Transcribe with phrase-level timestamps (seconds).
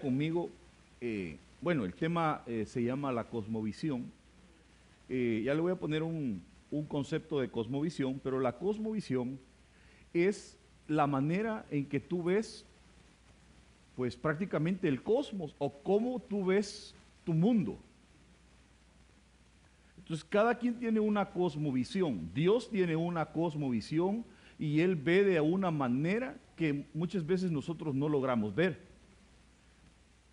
[0.00, 0.50] conmigo,
[1.00, 4.10] eh, bueno, el tema eh, se llama la cosmovisión.
[5.08, 9.38] Eh, ya le voy a poner un, un concepto de cosmovisión, pero la cosmovisión
[10.12, 12.64] es la manera en que tú ves,
[13.96, 17.78] pues prácticamente el cosmos o cómo tú ves tu mundo.
[19.98, 22.28] Entonces, cada quien tiene una cosmovisión.
[22.34, 24.24] Dios tiene una cosmovisión
[24.58, 28.91] y Él ve de una manera que muchas veces nosotros no logramos ver.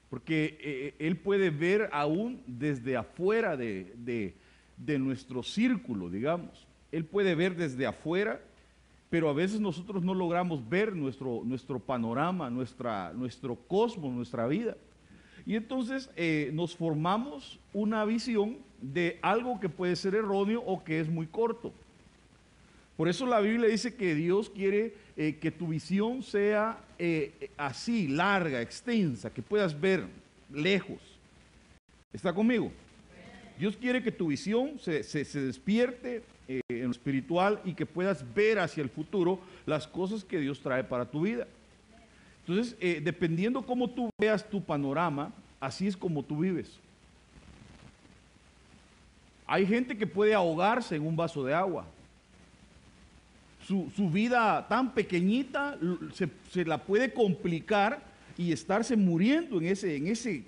[0.09, 4.35] Porque eh, Él puede ver aún desde afuera de,
[4.77, 6.67] de nuestro círculo, digamos.
[6.91, 8.41] Él puede ver desde afuera,
[9.09, 14.77] pero a veces nosotros no logramos ver nuestro, nuestro panorama, nuestra, nuestro cosmos, nuestra vida.
[15.45, 20.99] Y entonces eh, nos formamos una visión de algo que puede ser erróneo o que
[20.99, 21.73] es muy corto.
[22.99, 28.09] Por eso la Biblia dice que Dios quiere eh, que tu visión sea eh, así,
[28.09, 30.03] larga, extensa, que puedas ver
[30.51, 30.99] lejos.
[32.11, 32.73] ¿Está conmigo?
[33.57, 38.83] Dios quiere que tu visión se, despierte en lo espiritual y que puedas ver hacia
[38.83, 41.47] el futuro las cosas que Dios trae para tu vida.
[42.45, 46.77] Entonces, eh, dependiendo cómo tú veas tu panorama, así es como tú vives.
[49.47, 51.87] Hay gente que puede ahogarse en un vaso de agua.
[53.69, 55.77] Su, vida tan pequeñita
[56.51, 58.01] se, la puede complicar
[58.35, 60.43] y estarse muriendo en ese, en ese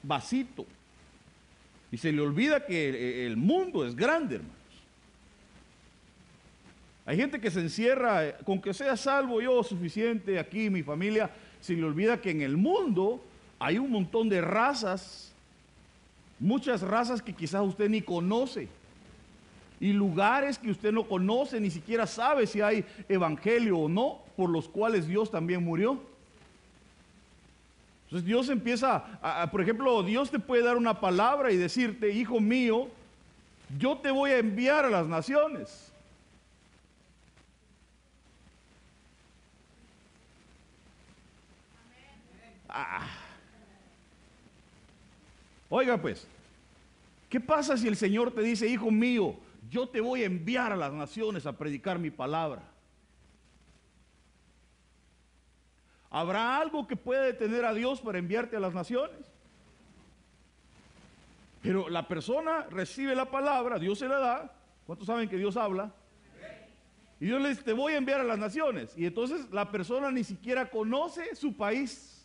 [0.00, 0.64] vasito.
[1.90, 4.54] Y se le olvida que el mundo es grande, hermano.
[7.04, 11.30] Hay gente que se encierra, eh, con que sea salvo yo suficiente aquí, mi familia,
[11.60, 13.24] se le olvida que en el mundo
[13.58, 15.32] hay un montón de razas,
[16.38, 18.68] muchas razas que quizás usted ni conoce,
[19.80, 24.50] y lugares que usted no conoce, ni siquiera sabe si hay evangelio o no, por
[24.50, 26.00] los cuales Dios también murió.
[28.04, 32.40] Entonces Dios empieza, a, por ejemplo, Dios te puede dar una palabra y decirte, hijo
[32.40, 32.88] mío,
[33.78, 35.92] yo te voy a enviar a las naciones.
[42.68, 43.06] Ah.
[45.68, 46.26] Oiga pues,
[47.28, 49.34] ¿qué pasa si el Señor te dice, hijo mío,
[49.68, 52.62] yo te voy a enviar a las naciones a predicar mi palabra?
[56.10, 59.32] ¿Habrá algo que pueda detener a Dios para enviarte a las naciones?
[61.62, 64.52] Pero la persona recibe la palabra, Dios se la da.
[64.86, 65.92] ¿Cuántos saben que Dios habla?
[67.18, 68.96] Y Dios le dice, te voy a enviar a las naciones.
[68.96, 72.24] Y entonces la persona ni siquiera conoce su país.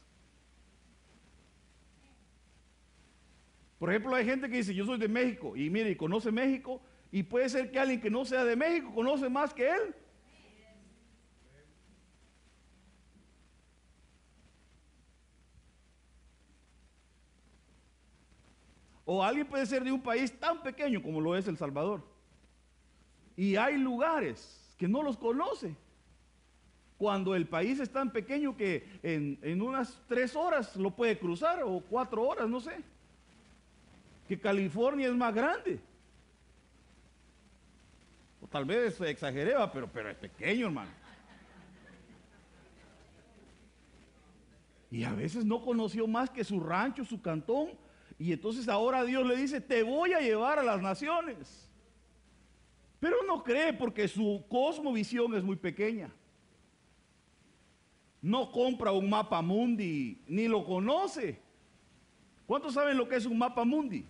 [3.80, 6.80] Por ejemplo, hay gente que dice, yo soy de México, y mire, y conoce México,
[7.12, 9.96] y puede ser que alguien que no sea de México conoce más que él.
[19.04, 22.02] O alguien puede ser de un país tan pequeño como lo es El Salvador.
[23.36, 25.76] Y hay lugares que no los conoce.
[26.98, 31.62] Cuando el país es tan pequeño que en, en unas tres horas lo puede cruzar
[31.64, 32.84] o cuatro horas, no sé
[34.32, 35.78] que California es más grande.
[38.52, 40.92] Tal vez se exageraba, pero, pero es pequeño, hermano.
[44.92, 47.70] Y a veces no conoció más que su rancho, su cantón.
[48.20, 51.70] Y entonces ahora Dios le dice, te voy a llevar a las naciones.
[53.00, 56.14] Pero no cree porque su cosmovisión es muy pequeña.
[58.22, 61.42] No compra un mapa mundi, ni lo conoce.
[62.46, 64.06] ¿Cuántos saben lo que es un mapa mundi?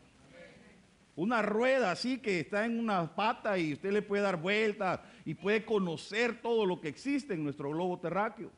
[1.16, 5.34] Una rueda así que está en una pata y usted le puede dar vueltas y
[5.34, 8.52] puede conocer todo lo que existe en nuestro globo terráqueo.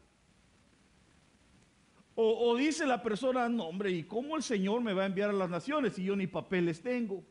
[2.16, 5.34] O, dice la persona, no hombre, ¿y cómo el Señor me va a enviar a
[5.34, 7.24] las naciones si yo ni papeles tengo?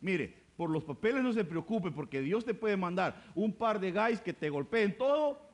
[0.00, 3.92] Mire, por los papeles no se preocupe porque Dios te puede mandar un par de
[3.92, 5.48] guys que te golpeen todo.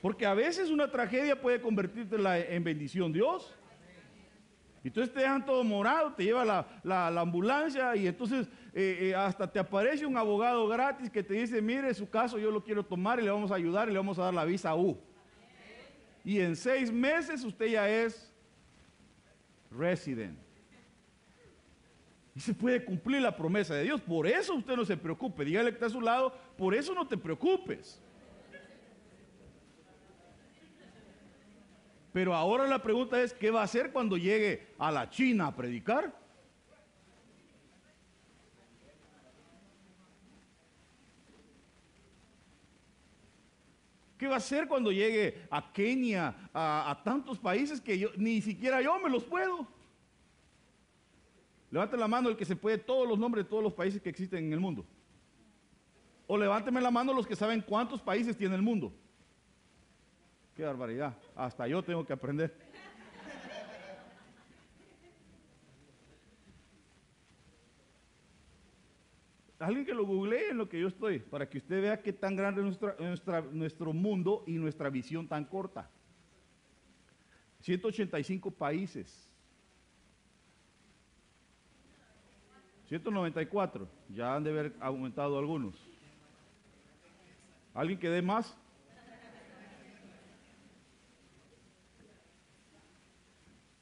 [0.00, 2.16] Porque a veces una tragedia puede convertirte
[2.54, 3.52] en bendición Dios.
[4.82, 9.50] Y entonces te dejan todo morado, te lleva la, ambulancia y entonces eh, eh, hasta
[9.50, 13.20] te aparece un abogado gratis que te dice, mire, su caso yo lo quiero tomar
[13.20, 14.98] y le vamos a ayudar y le vamos a dar la visa U.
[16.24, 18.32] Y en seis meses usted ya es
[19.70, 20.38] resident.
[22.34, 24.00] Y se puede cumplir la promesa de Dios.
[24.00, 25.44] Por eso usted no se preocupe.
[25.44, 28.00] Dígale que está a su lado, por eso no te preocupes.
[32.12, 35.56] Pero ahora la pregunta es, ¿qué va a hacer cuando llegue a la China a
[35.56, 36.20] predicar?
[44.30, 48.80] va a hacer cuando llegue a Kenia, a, a tantos países que yo, ni siquiera
[48.80, 49.66] yo me los puedo?
[51.70, 54.08] Levante la mano el que se puede todos los nombres de todos los países que
[54.08, 54.84] existen en el mundo.
[56.26, 58.92] O levánteme la mano los que saben cuántos países tiene el mundo.
[60.60, 61.16] Qué barbaridad.
[61.34, 62.54] Hasta yo tengo que aprender.
[69.58, 72.36] Alguien que lo googlee en lo que yo estoy, para que usted vea qué tan
[72.36, 73.22] grande es
[73.54, 75.88] nuestro mundo y nuestra visión tan corta.
[77.60, 79.32] 185 países.
[82.88, 83.88] 194.
[84.10, 85.74] Ya han de haber aumentado algunos.
[87.72, 88.54] ¿Alguien que dé más?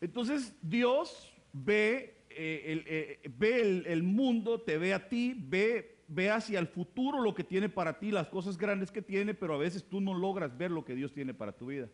[0.01, 6.31] Entonces Dios ve, eh, el, eh, ve el, mundo, te ve a ti, ve, ve
[6.31, 9.59] hacia el futuro lo que tiene para ti, las cosas grandes que tiene, pero a
[9.59, 11.89] veces tú no logras ver lo que Dios tiene para tu vida.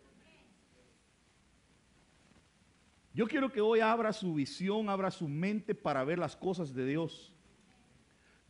[3.15, 6.85] Yo quiero que hoy abra su visión, abra su mente para ver las cosas de
[6.85, 7.33] Dios.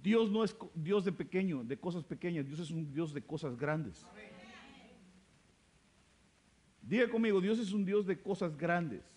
[0.03, 3.57] Dios no es Dios de pequeño, de cosas pequeñas, Dios es un Dios de cosas
[3.57, 4.07] grandes.
[6.83, 9.14] Diga conmigo, Dios es un Dios de cosas grandes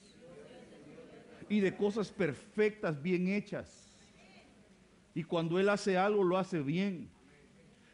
[1.50, 3.92] y de cosas perfectas, bien hechas.
[5.14, 7.10] Y cuando Él hace algo, lo hace bien.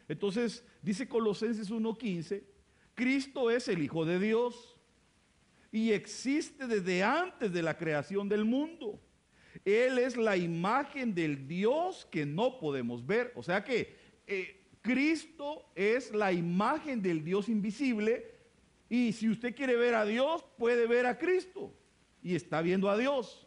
[0.08, 2.42] Entonces, dice Colosenses 1.15,
[2.94, 4.76] Cristo es el Hijo de Dios
[5.72, 9.00] y existe desde antes de la creación del mundo.
[9.64, 13.32] Él es la imagen del Dios que no podemos ver.
[13.34, 13.96] O sea que
[14.26, 18.34] eh, Cristo es la imagen del Dios invisible
[18.88, 21.74] y si usted quiere ver a Dios, puede ver a Cristo
[22.22, 23.43] y está viendo a Dios.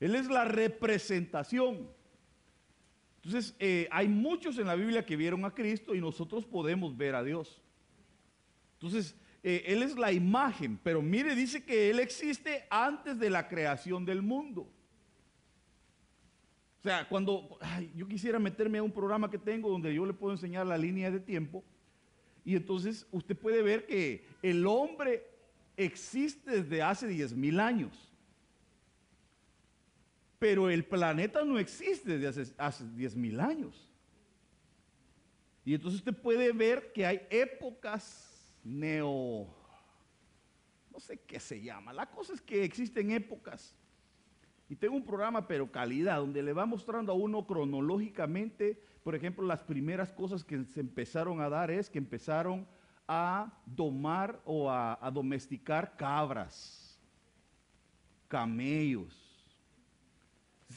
[0.00, 1.88] Él es la representación.
[3.22, 7.14] Entonces, eh, hay muchos en la Biblia que vieron a Cristo y nosotros podemos ver
[7.14, 7.60] a Dios.
[8.74, 13.48] Entonces, eh, Él es la imagen, pero mire, dice que Él existe antes de la
[13.48, 14.68] creación del mundo.
[16.80, 17.58] O sea, cuando
[17.96, 21.10] yo quisiera meterme a un programa que tengo donde yo le puedo enseñar la línea
[21.10, 21.64] de tiempo,
[22.44, 25.26] y entonces usted puede ver que el hombre
[25.76, 28.12] existe desde hace 10 mil años.
[30.38, 33.90] Pero el planeta no existe desde hace, 10 mil años.
[35.64, 39.48] Y entonces usted puede ver que hay épocas neo,
[40.92, 41.92] no sé qué se llama.
[41.92, 43.74] La cosa es que existen épocas.
[44.68, 49.46] Y tengo un programa, pero calidad, donde le va mostrando a uno cronológicamente, por ejemplo,
[49.46, 52.66] las primeras cosas que se empezaron a dar es que empezaron
[53.06, 56.98] a domar o a, domesticar cabras,
[58.26, 59.25] camellos.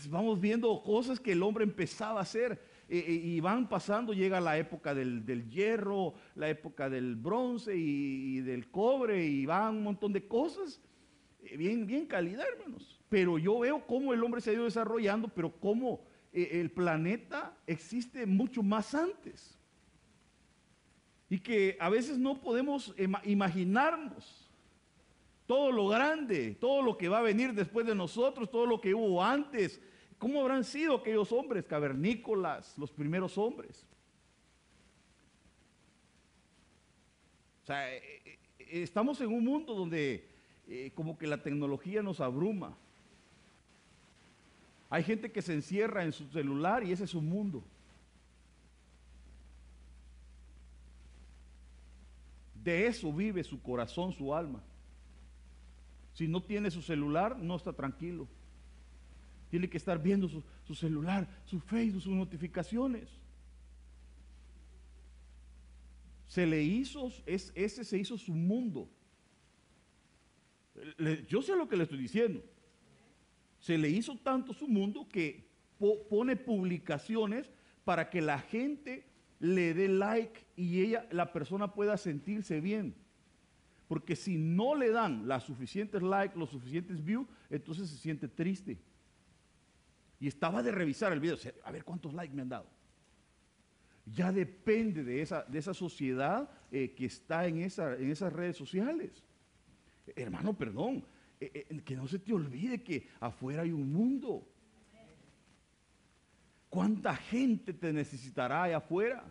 [0.08, 2.54] Vamos viendo cosas que el hombre empezaba a hacer
[2.88, 8.40] eh, eh, y van pasando, llega la época del, hierro, la época del bronce y,
[8.42, 10.82] del cobre y van un montón de cosas.
[11.44, 13.00] Eh, bien, bien calidad, hermanos.
[13.10, 16.02] Pero yo veo cómo el hombre se ha ido desarrollando, pero cómo
[16.32, 19.58] el planeta existe mucho más antes
[21.28, 24.49] y que a veces no podemos imaginarnos
[25.50, 28.94] todo lo grande, todo lo que va a venir después de nosotros, todo lo que
[28.94, 29.82] hubo antes.
[30.20, 33.84] ¿Cómo habrán sido aquellos hombres cavernícolas, los primeros hombres?
[37.64, 40.30] O sea, eh, eh, estamos en un mundo donde
[40.68, 42.78] eh, como que la tecnología nos abruma.
[44.88, 47.64] Hay gente que se encierra en su celular y ese es su mundo.
[52.64, 54.62] De eso vive su corazón, su alma.
[56.20, 58.28] Si no tiene su celular, no está tranquilo.
[59.50, 63.08] Tiene que estar viendo su, celular, su Facebook, sus notificaciones.
[66.28, 68.90] Se le hizo, es, ese se hizo su mundo.
[71.30, 72.44] yo sé lo que le estoy diciendo.
[73.58, 75.48] Se le hizo tanto su mundo que
[76.10, 77.50] pone publicaciones
[77.86, 79.08] para que la gente
[79.40, 82.94] le dé like y ella, la persona pueda sentirse bien.
[83.90, 88.78] Porque si no le dan las suficientes likes, los suficientes views, entonces se siente triste.
[90.20, 92.68] Y estaba de revisar el video, a ver cuántos likes me han dado.
[94.06, 98.58] Ya depende de esa, de esa sociedad eh, que está en, esa, en esas redes
[98.58, 99.24] sociales.
[100.16, 101.04] Hermano, perdón,
[101.40, 104.48] eh, eh, que no se te olvide que afuera hay un mundo.
[106.70, 109.26] ¿Cuánta gente te necesitará allá afuera?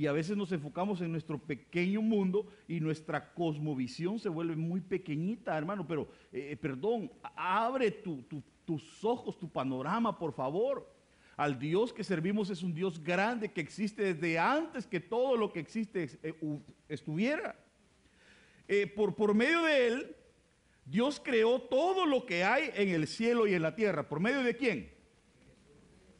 [0.00, 4.80] Y a veces nos enfocamos en nuestro pequeño mundo y nuestra cosmovisión se vuelve muy
[4.80, 5.86] pequeñita, hermano.
[5.86, 10.90] Pero, eh, perdón, abre tus ojos, tu panorama, por favor.
[11.36, 15.52] al Dios que servimos es un Dios grande que existe desde antes que todo lo
[15.52, 16.34] que existe eh,
[16.88, 17.54] estuviera.
[18.68, 20.16] Eh, por, por medio de Él,
[20.86, 24.08] Dios creó todo lo que hay en el cielo y en la tierra.
[24.08, 24.90] ¿Por medio de quién?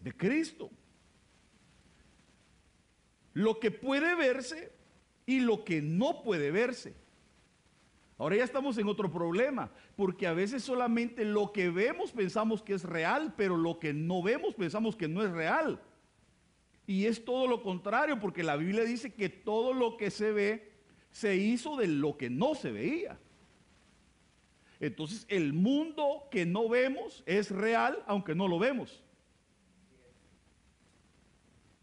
[0.03, 0.71] De Cristo.
[3.33, 4.73] Lo que puede verse
[5.27, 6.95] y lo que no puede verse.
[8.19, 12.75] Ahora ya estamos en otro problema, porque a veces solamente lo que vemos pensamos que
[12.75, 15.81] es real, pero lo que no vemos pensamos que no es real.
[16.87, 20.71] Y es todo lo contrario, porque la Biblia dice que todo lo que se ve
[21.11, 23.19] se hizo de lo que no se veía.
[24.81, 29.03] Entonces el mundo que no vemos es real, aunque no lo vemos.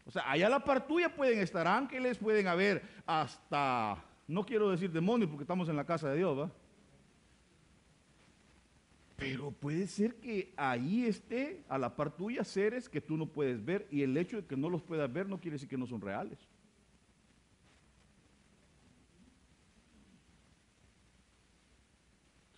[0.08, 4.70] O sea, allá a la par tuya pueden estar ángeles, pueden haber hasta no quiero
[4.70, 6.50] decir demonios porque estamos en la casa de Dios, ¿va?
[9.16, 13.62] Pero puede ser que ahí esté a la par tuya seres que tú no puedes
[13.62, 15.86] ver y el hecho de que no los puedas ver no quiere decir que no
[15.86, 16.47] son reales.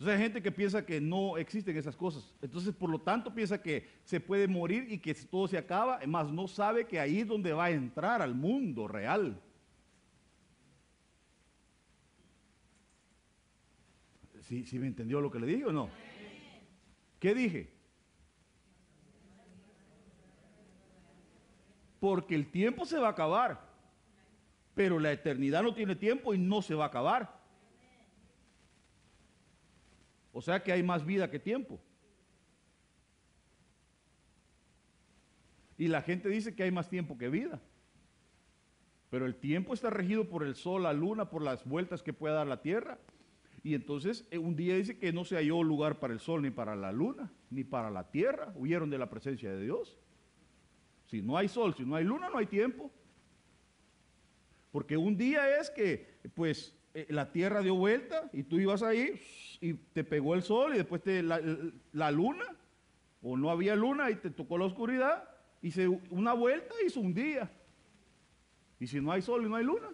[0.01, 2.35] Entonces hay gente que piensa que no existen esas cosas.
[2.41, 6.33] Entonces, por lo tanto, piensa que se puede morir y que todo se acaba, más
[6.33, 9.39] no sabe que ahí es donde va a entrar al mundo real.
[14.41, 15.91] ¿Sí, me entendió lo que le dije o no?
[17.19, 17.71] ¿Qué dije?
[22.01, 23.69] Porque el tiempo se va a acabar,
[24.75, 27.40] pero la eternidad no tiene tiempo y no se va a acabar.
[30.33, 31.81] O sea que hay más vida que tiempo.
[35.77, 37.61] Y la gente dice que hay más tiempo que vida.
[39.09, 42.35] Pero el tiempo está regido por el sol, la luna, por las vueltas que pueda
[42.35, 42.99] dar la tierra.
[43.63, 46.51] Y entonces eh, un día dice que no se halló lugar para el sol, ni
[46.51, 48.53] para la luna, ni para la tierra.
[48.57, 49.99] Huyeron de la presencia de Dios.
[51.07, 52.91] Si no hay sol, si no hay luna, no hay tiempo.
[54.71, 59.21] Porque un día es que, pues, eh, la tierra dio vuelta y tú ibas ahí
[59.61, 61.41] y te pegó el sol y después te, la,
[61.93, 62.45] la, luna,
[63.23, 65.25] o no había luna y te tocó la oscuridad,
[65.63, 67.51] hice una vuelta y hizo un día.
[68.79, 69.89] Y si no hay sol y no hay luna,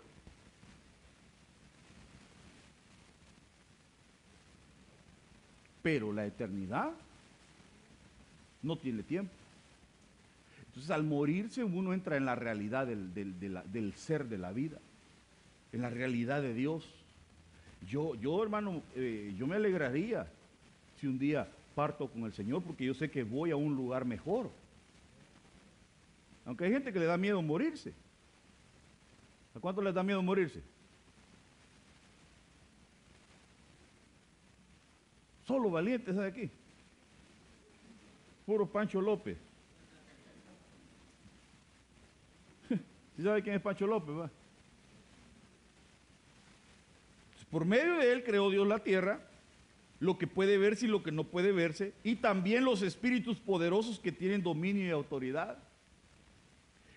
[5.83, 6.91] pero la eternidad
[8.61, 9.33] no tiene tiempo.
[10.67, 14.79] Entonces al morirse uno entra en la realidad del, ser de la vida,
[15.77, 16.89] en la realidad de Dios.
[17.87, 20.27] Yo, yo hermano, eh, yo me alegraría
[20.99, 24.05] si un día parto con el Señor porque yo sé que voy a un lugar
[24.05, 24.51] mejor.
[26.47, 27.93] Aunque hay gente que le da miedo morirse.
[29.55, 30.63] ¿A cuánto les da miedo morirse?
[35.47, 36.51] Solo valientes de aquí.
[38.47, 39.37] Puro Pancho López.
[43.17, 44.31] ¿Sí sabe quién es Pancho López?
[47.51, 49.21] Por medio de él creó Dios la tierra,
[50.01, 53.99] lo que puede verse y lo que no puede verse, y también los espíritus poderosos
[53.99, 55.59] que tienen dominio y autoridad.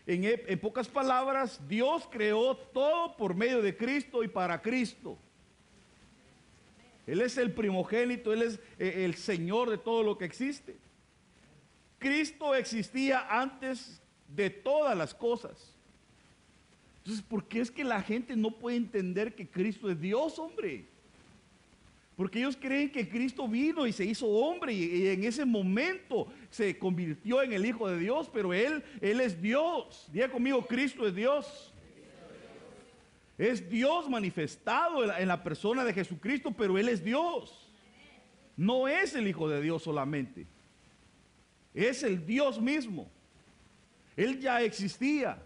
[0.05, 5.17] En, en pocas palabras, Dios creó todo por medio de Cristo y para Cristo.
[7.09, 10.75] Él es el primogénito, Él es eh, el Señor de todo lo que existe.
[11.97, 15.73] Cristo existía antes de todas las cosas.
[17.09, 20.85] Entonces, ¿por qué es que la gente no puede entender que Cristo es Dios, hombre?
[22.15, 26.77] Porque ellos creen que Cristo vino y se hizo hombre y, en ese momento se
[26.77, 30.07] convirtió en el Hijo de Dios, pero Él, Él es Dios.
[30.13, 31.73] Diga conmigo, Cristo es Dios.
[33.39, 37.71] Es Dios manifestado en la, persona de Jesucristo, pero Él es Dios.
[38.55, 40.45] No es el Hijo de Dios solamente.
[41.73, 43.09] Es el Dios mismo.
[44.15, 45.43] Él ya existía.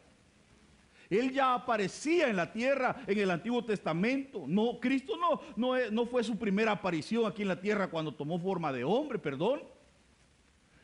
[1.20, 4.46] Él ya aparecía en la tierra en el Antiguo Testamento.
[4.48, 8.40] No, Cristo no, no, no, fue su primera aparición aquí en la tierra cuando tomó
[8.40, 9.64] forma de hombre, perdón.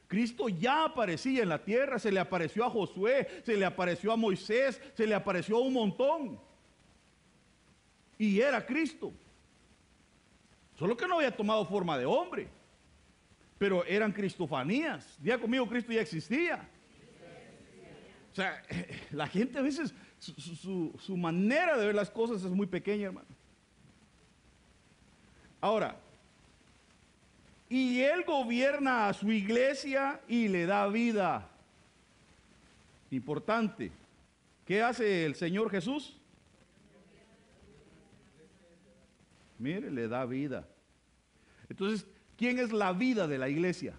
[0.07, 4.15] Cristo ya aparecía en la tierra, se le apareció a Josué, se le apareció a
[4.15, 6.49] Moisés, se le apareció a un montón
[8.19, 9.13] y era Cristo.
[10.77, 12.49] Solo que no había tomado forma de hombre.
[13.57, 15.17] Pero eran cristofanías.
[15.21, 16.69] Día conmigo, Cristo ya existía.
[18.31, 18.61] O sea,
[19.11, 23.27] la gente a veces, su, manera de ver las cosas es muy pequeña, hermano.
[25.61, 25.97] Ahora,
[27.69, 31.49] y Él gobierna a su iglesia y le da vida.
[33.11, 33.91] Importante.
[34.65, 36.15] ¿Qué hace el Señor Jesús?
[39.57, 40.67] Mire, le da vida.
[41.69, 42.05] Entonces,
[42.37, 43.93] ¿quién es la vida de la iglesia?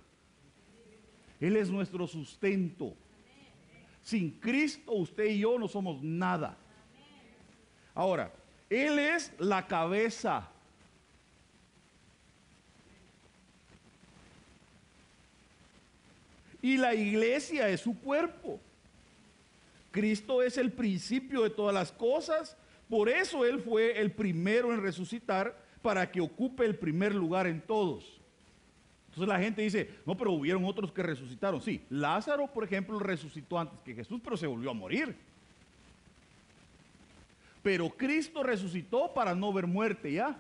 [1.39, 2.95] Él es nuestro sustento.
[4.03, 6.57] Sin Cristo usted y yo no somos nada.
[7.95, 8.33] Ahora,
[8.69, 10.49] Él es la cabeza.
[16.63, 18.61] Y la iglesia es su cuerpo.
[19.91, 22.57] Cristo es el principio de todas las cosas.
[22.89, 27.61] Por eso Él fue el primero en resucitar para que ocupe el primer lugar en
[27.61, 28.20] todos.
[29.21, 31.61] Entonces la gente dice, no, pero hubieron otros que resucitaron.
[31.61, 35.15] Sí, Lázaro, por ejemplo, resucitó antes que Jesús, pero se volvió a morir.
[37.63, 40.39] Pero Cristo resucitó para no ver muerte ya.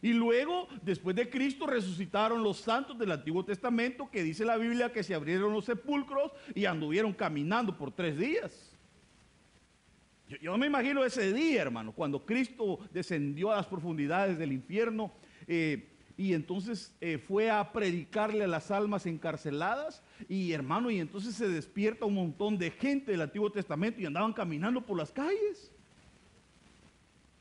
[0.00, 4.92] Y luego, después de Cristo, resucitaron los santos del Antiguo Testamento, que dice la Biblia
[4.92, 8.72] que se abrieron los sepulcros y anduvieron caminando por tres días.
[10.40, 15.12] Yo, me imagino ese día, hermano, cuando Cristo descendió a las profundidades del infierno
[15.48, 21.34] eh, y entonces eh, fue a predicarle a las almas encarceladas y hermano, y entonces
[21.34, 25.70] se despierta un montón de gente del Antiguo Testamento y andaban caminando por las calles.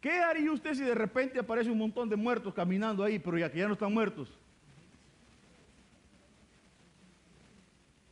[0.02, 3.50] ¿Qué haría usted si de repente aparece un montón de muertos caminando ahí, pero ya
[3.50, 4.30] que ya no están muertos?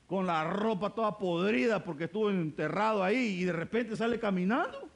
[0.07, 4.89] Con la ropa toda podrida porque estuvo enterrado ahí y de repente sale caminando.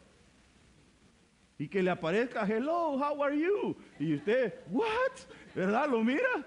[1.59, 3.75] Y que le aparezca, hello, how are you?
[3.99, 5.11] Y usted, what?
[5.57, 5.89] ¿Verdad?
[5.89, 6.45] ¿Lo mira?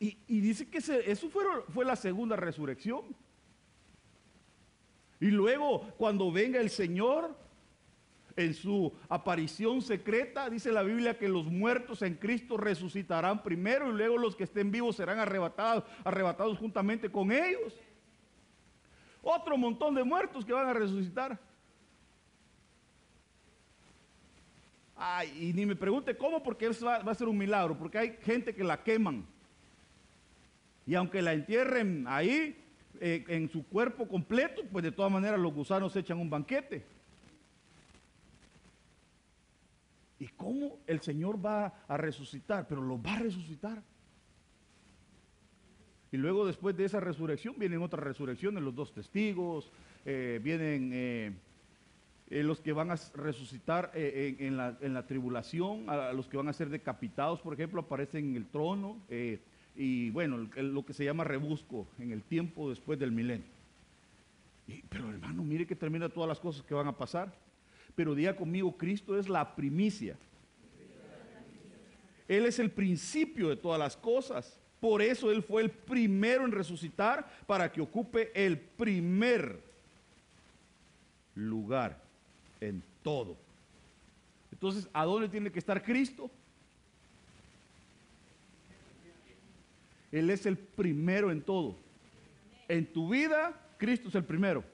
[0.00, 3.14] Y, dice que eso fue, la segunda resurrección.
[5.20, 7.36] Y luego, cuando venga el Señor,
[8.34, 13.92] en su aparición secreta, dice la Biblia que los muertos en Cristo resucitarán primero y
[13.92, 17.74] luego los que estén vivos serán arrebatados juntamente con ellos.
[19.20, 21.38] Otro montón de muertos que van a resucitar.
[25.38, 28.54] Y ni me pregunte cómo, porque eso va, a ser un milagro, porque hay gente
[28.54, 29.26] que la queman.
[30.86, 32.56] Y aunque la entierren ahí,
[33.00, 36.84] eh, en su cuerpo completo, pues de todas maneras los gusanos echan un banquete.
[40.18, 42.66] ¿Y cómo el Señor va a resucitar?
[42.68, 43.82] Pero lo va a resucitar.
[46.12, 49.70] Y luego después de esa resurrección vienen otras resurrecciones, los dos testigos,
[50.04, 51.32] eh, vienen eh,
[52.42, 56.52] los que van a resucitar en, la, en, la, tribulación, a los que van a
[56.52, 59.00] ser decapitados, por ejemplo, aparecen en el trono
[59.76, 63.46] y bueno, lo que se llama rebusco en el tiempo después del milenio.
[64.88, 67.32] pero hermano, mire que termina todas las cosas que van a pasar.
[67.94, 70.16] Pero diga conmigo, Cristo es la primicia.
[72.26, 74.58] Él es el principio de todas las cosas.
[74.80, 79.62] Por eso Él fue el primero en resucitar para que ocupe el primer
[81.34, 82.03] lugar
[82.68, 83.36] en todo.
[84.52, 86.30] Entonces, ¿a dónde tiene que estar Cristo?
[90.10, 91.76] Él es el primero en todo.
[92.68, 94.64] En tu vida, Cristo es el primero.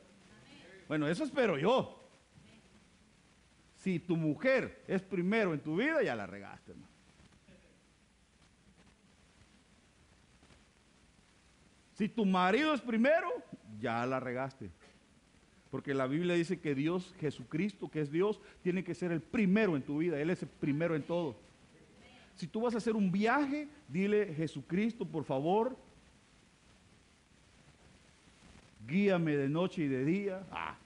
[0.87, 1.97] Bueno, eso espero yo.
[3.77, 6.91] Si tu mujer es primero en tu vida, ya la regaste, hermano.
[11.95, 13.31] Si tu marido es primero,
[13.79, 14.71] ya la regaste.
[15.71, 19.77] Porque la Biblia dice que Dios, Jesucristo, que es Dios, tiene que ser el primero
[19.77, 20.21] en tu vida.
[20.21, 21.37] Él es el primero en todo.
[22.35, 25.77] Si tú vas a hacer un viaje, dile, Jesucristo, por favor,
[28.89, 30.47] guíame de noche y de día.
[30.51, 30.77] Ah.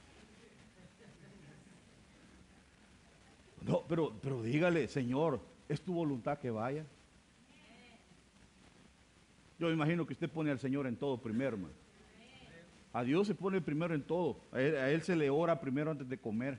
[3.62, 6.84] No, pero, pero dígale, Señor, es tu voluntad que vaya.
[9.58, 11.83] Yo imagino que usted pone al Señor en todo primero, hermano.
[12.94, 14.38] A Dios se pone primero en todo.
[14.52, 16.58] a él se le ora primero antes de comer,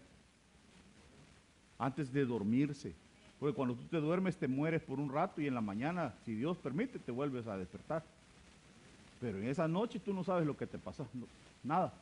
[1.79, 2.93] antes de dormirse.
[3.39, 6.35] Porque cuando tú te duermes te mueres por un rato y en la mañana, si
[6.35, 8.03] Dios permite, te vuelves a despertar.
[9.19, 11.05] Pero en esa noche tú no sabes lo que te pasa,
[11.63, 11.93] nada.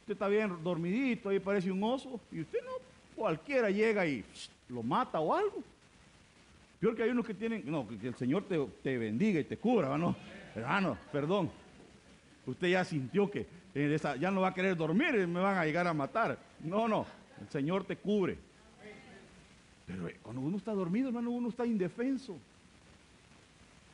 [0.00, 2.72] Usted está bien dormidito, ahí parece un oso, y usted no,
[3.14, 4.24] cualquiera llega y
[4.68, 5.62] lo mata o algo.
[6.80, 8.44] Peor que hay unos que tienen, no, que el Señor
[8.82, 10.16] te, bendiga y te cubra, ¿no?
[10.54, 11.50] Hermano, perdón.
[12.50, 15.94] Usted ya sintió que ya no va a querer dormir me van a llegar a
[15.94, 16.38] matar.
[16.60, 17.06] No, no,
[17.40, 18.36] el Señor te cubre.
[19.86, 22.36] Pero eh, cuando uno está dormido, hermano, uno está indefenso.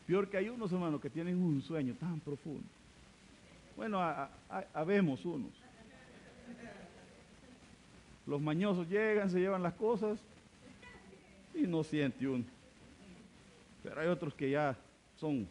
[0.07, 2.65] Peor que hay unos, hermanos, que tienen un sueño tan profundo.
[3.77, 4.01] Bueno,
[4.73, 5.51] habemos unos.
[8.27, 10.19] Los mañosos llegan, se llevan las cosas
[11.55, 12.45] y no siente uno.
[13.83, 14.77] Pero hay otros que ya
[15.19, 15.47] son.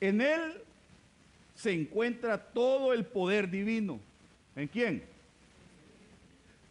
[0.00, 0.62] En él
[1.62, 4.00] se encuentra todo el poder divino.
[4.56, 5.04] ¿En quién?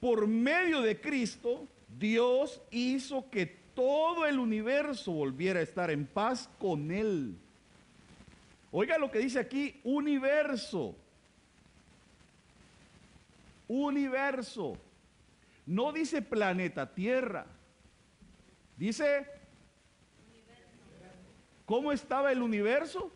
[0.02, 1.66] Por medio de Cristo,
[1.98, 7.38] Dios hizo que todo el universo volviera a estar en paz con Él.
[8.70, 10.94] Oiga lo que dice aquí, universo.
[13.70, 14.78] Universo.
[15.68, 17.46] No dice planeta Tierra.
[18.76, 19.26] Dice,
[21.66, 23.10] ¿cómo estaba el universo?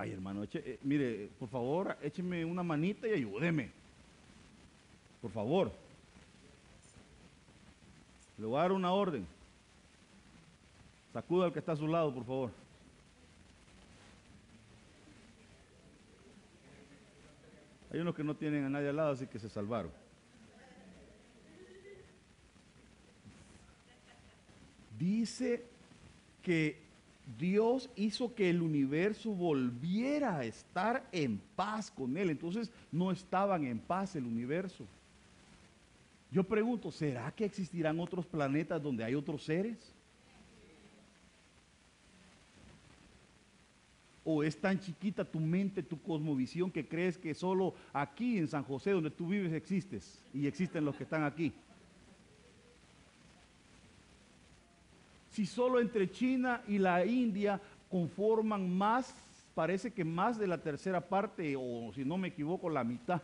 [0.00, 3.68] Ay, hermano, eh, mire, por favor, écheme una manita y ayúdeme.
[5.20, 5.72] Por favor.
[8.36, 9.26] Le voy a dar una orden.
[11.12, 12.50] Sacuda al que está a su lado, por favor.
[17.92, 19.90] Hay unos que no tienen a nadie al lado, así que se salvaron.
[24.96, 25.64] Dice
[26.44, 26.87] que
[27.36, 32.30] Dios hizo que el universo volviera a estar en paz con Él.
[32.30, 34.86] Entonces no estaban en paz el universo.
[36.30, 39.76] Yo pregunto, ¿será que existirán otros planetas donde hay otros seres?
[44.24, 48.62] ¿O es tan chiquita tu mente, tu cosmovisión, que crees que solo aquí en San
[48.62, 51.52] José, donde tú vives, existes y existen los que están aquí?
[55.38, 59.14] Si solo entre China y la India conforman más,
[59.54, 63.22] parece que más de la tercera parte, o si no me equivoco, la mitad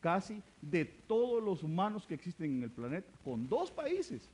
[0.00, 4.28] casi de todos los humanos que existen en el planeta, con dos países.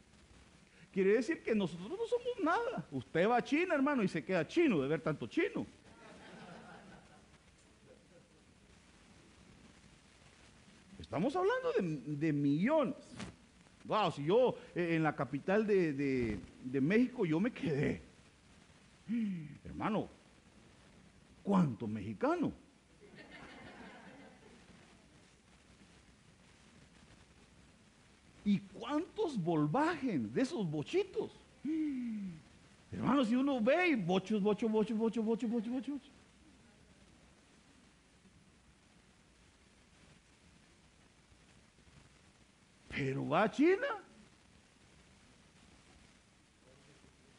[0.95, 2.87] Quiere decir que nosotros no somos nada.
[2.91, 5.67] Usted va a China, hermano, y se queda chino de ver tanto chino.
[10.99, 11.71] Estamos hablando
[12.07, 12.97] de, millones.
[13.85, 18.01] Wow, si yo eh, en la capital de, de México yo me quedé.
[19.65, 20.09] Hermano,
[21.43, 22.53] ¿cuántos mexicanos?
[28.45, 31.31] ¿Y cuántos volvagen de esos bochitos?
[32.93, 36.12] Hermanos, si uno ve bochos, bochos, bochos, bochos, bochos, bochos, bochos.
[42.95, 43.87] Pero va a China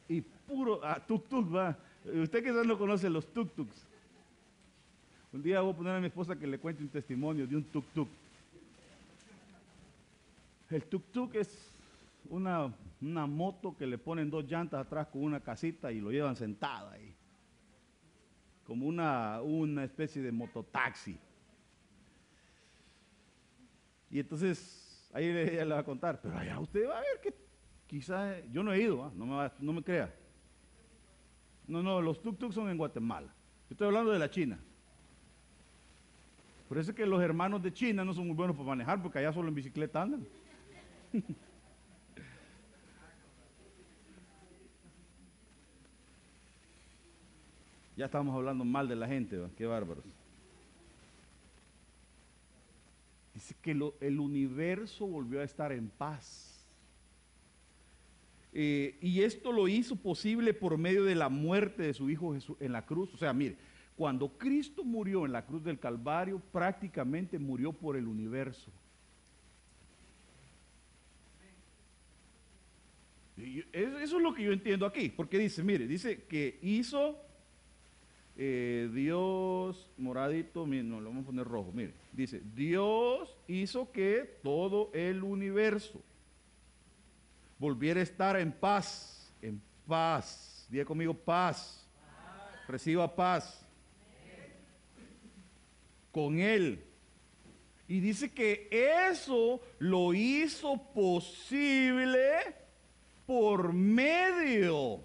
[0.08, 1.78] y puro, ah, tuk tuk va.
[2.06, 3.88] Usted quizás no conoce los tuk tuks.
[5.32, 7.63] Un día voy a poner a mi esposa que le cuente un testimonio de un
[7.63, 8.08] tuk tuk.
[10.74, 11.72] El tuk-tuk es
[12.30, 12.74] una,
[13.28, 17.13] moto que le ponen dos llantas atrás con una casita y lo llevan sentado ahí.
[18.66, 21.16] Como una, una especie de mototaxi.
[24.10, 24.83] Y entonces,
[25.13, 27.34] ahí ella le va a contar, pero allá usted va a ver que
[27.88, 29.12] quizás, yo no he ido, ¿ah?
[29.15, 30.13] no, me no me crea.
[31.67, 33.28] No, no, los tuk-tuk son en Guatemala.
[33.69, 34.60] Yo estoy hablando de la China.
[36.67, 39.19] Por eso es que los hermanos de China no son muy buenos para manejar, porque
[39.19, 40.26] allá solo en bicicleta andan.
[47.95, 50.04] ya estamos hablando mal de la gente, qué bárbaros.
[53.62, 56.54] Que el universo volvió a estar en paz.
[58.54, 62.56] Eh, y esto lo hizo posible por medio de la muerte de su Hijo Jesús
[62.60, 63.14] en la cruz.
[63.14, 63.58] O sea, mire,
[63.96, 68.72] cuando Cristo murió en la cruz del Calvario, prácticamente murió por el universo.
[73.36, 77.20] Eso es lo que yo entiendo aquí, porque dice, mire, dice que hizo
[78.36, 84.89] eh, Dios, moradito, no, lo vamos a poner rojo, mire, dice, Dios hizo que todo
[84.93, 86.02] el universo
[87.60, 91.88] volviera a estar en paz, en paz, diga conmigo paz,
[92.67, 93.63] reciba paz
[96.12, 96.84] con Él.
[97.88, 102.56] Y dice que eso lo hizo posible
[103.26, 105.04] por medio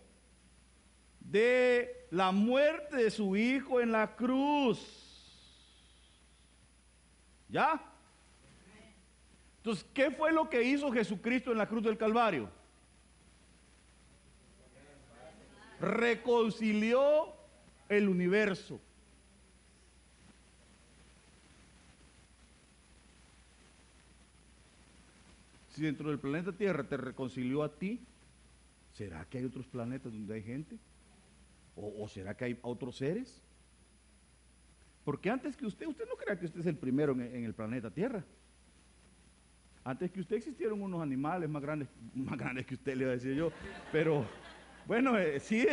[1.21, 4.79] de la muerte de su hijo en la cruz.
[7.49, 7.83] ¿Ya?
[9.59, 12.49] Entonces, ¿qué fue lo que hizo Jesucristo en la cruz del Calvario?
[15.81, 17.35] Reconcilió
[17.89, 18.81] el universo.
[25.75, 28.01] Si dentro del planeta Tierra te reconcilió a ti,
[28.95, 30.77] ¿será que hay otros planetas donde hay gente?
[31.81, 33.41] ¿O, será que hay otros seres?
[35.05, 37.91] Porque antes que usted, usted no crea que usted es el primero en, el planeta
[37.91, 38.25] Tierra.
[39.85, 43.15] Antes que usted existieron unos animales más grandes, más grandes que usted, le iba a
[43.15, 43.53] decir yo.
[43.93, 44.27] Pero
[44.87, 45.67] bueno, eh, sí,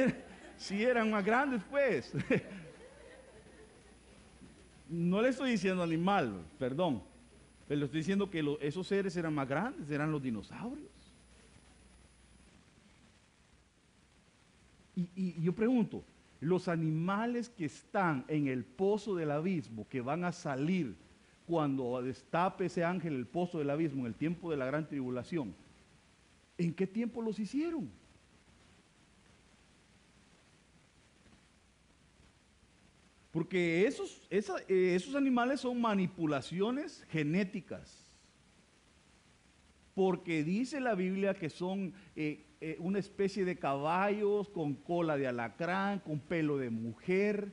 [0.58, 2.14] sí eran más grandes, pues.
[4.90, 7.02] no le estoy diciendo animal, perdón.
[7.68, 10.95] Pero le estoy diciendo que esos seres eran más grandes, eran los dinosaurios.
[14.96, 16.04] Y, yo pregunto,
[16.40, 20.96] los animales que están en el pozo del abismo, que van a salir
[21.48, 25.54] cuando destape ese ángel el pozo del abismo en el tiempo de la gran tribulación,
[26.58, 27.90] ¿en qué tiempo los hicieron?
[33.36, 38.10] Porque esos, eh, esos animales son manipulaciones genéticas.
[39.94, 45.28] Porque dice la Biblia que son eh, eh, una especie de caballos con cola de
[45.28, 47.52] alacrán, con pelo de mujer.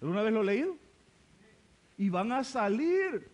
[0.00, 0.76] ¿Alguna vez lo he leído?
[1.98, 3.28] Y van a salir.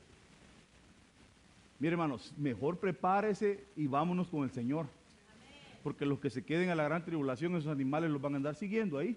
[1.79, 4.87] Mire hermanos, mejor prepárese y vámonos con el Señor.
[5.83, 8.55] Porque los que se queden a la gran tribulación, esos animales los van a andar
[8.55, 9.15] siguiendo ahí.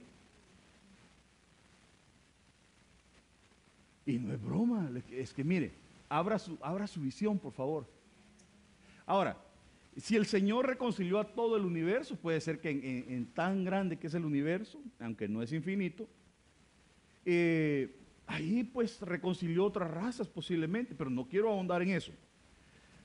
[4.06, 5.72] Y no es broma, es que mire,
[6.10, 7.88] abra su, abra su visión, por favor.
[9.06, 9.38] Ahora,
[9.98, 14.08] si el Señor reconcilió a todo el universo, puede ser que en, tan grande que
[14.08, 16.08] es el universo, aunque no es infinito,
[17.26, 22.14] eh, ahí pues reconcilió otras razas posiblemente, pero no quiero ahondar en eso.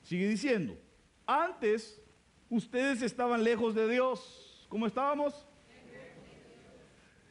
[0.03, 0.77] Sigue diciendo,
[1.25, 2.01] antes
[2.49, 4.65] ustedes estaban lejos de Dios.
[4.69, 5.45] ¿Cómo estábamos?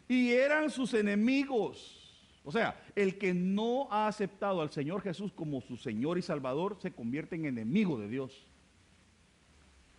[0.07, 2.03] Y eran sus enemigos.
[2.45, 6.77] O sea, el que no ha aceptado al Señor Jesús como su Señor y Salvador
[6.81, 8.47] se convierte en enemigo de Dios.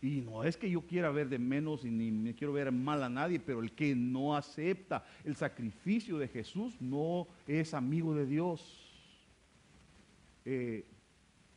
[0.01, 3.01] Y no es que yo quiera ver de menos y ni me quiero ver mal
[3.01, 8.25] a nadie, pero el que no acepta el sacrificio de Jesús no es amigo de
[8.27, 8.83] Dios.
[10.45, 10.86] Eh,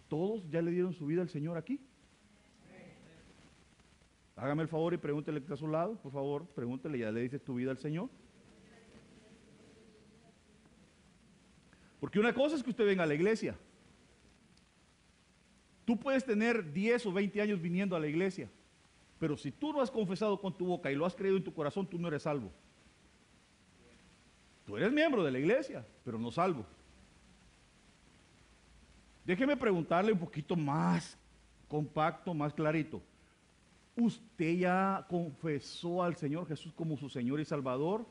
[0.09, 1.79] ¿Todos ya le dieron su vida al Señor aquí?
[4.37, 7.21] Hágame el favor y pregúntele que está a su lado, por favor, pregúntele, ¿ya le
[7.21, 8.09] dices tu vida al Señor?
[12.01, 13.55] Porque una cosa es que usted venga a la iglesia.
[15.91, 18.49] Tú puedes tener 10 o 20 años viniendo a la iglesia,
[19.19, 21.53] pero si tú no has confesado con tu boca y lo has creído en tu
[21.53, 22.49] corazón, tú no eres salvo.
[24.65, 26.65] Tú eres miembro de la iglesia, pero no salvo.
[29.25, 31.19] Déjeme preguntarle un poquito más
[31.67, 33.03] compacto, más clarito.
[33.97, 38.07] ¿Usted ya confesó al Señor Jesús como su Señor y Salvador?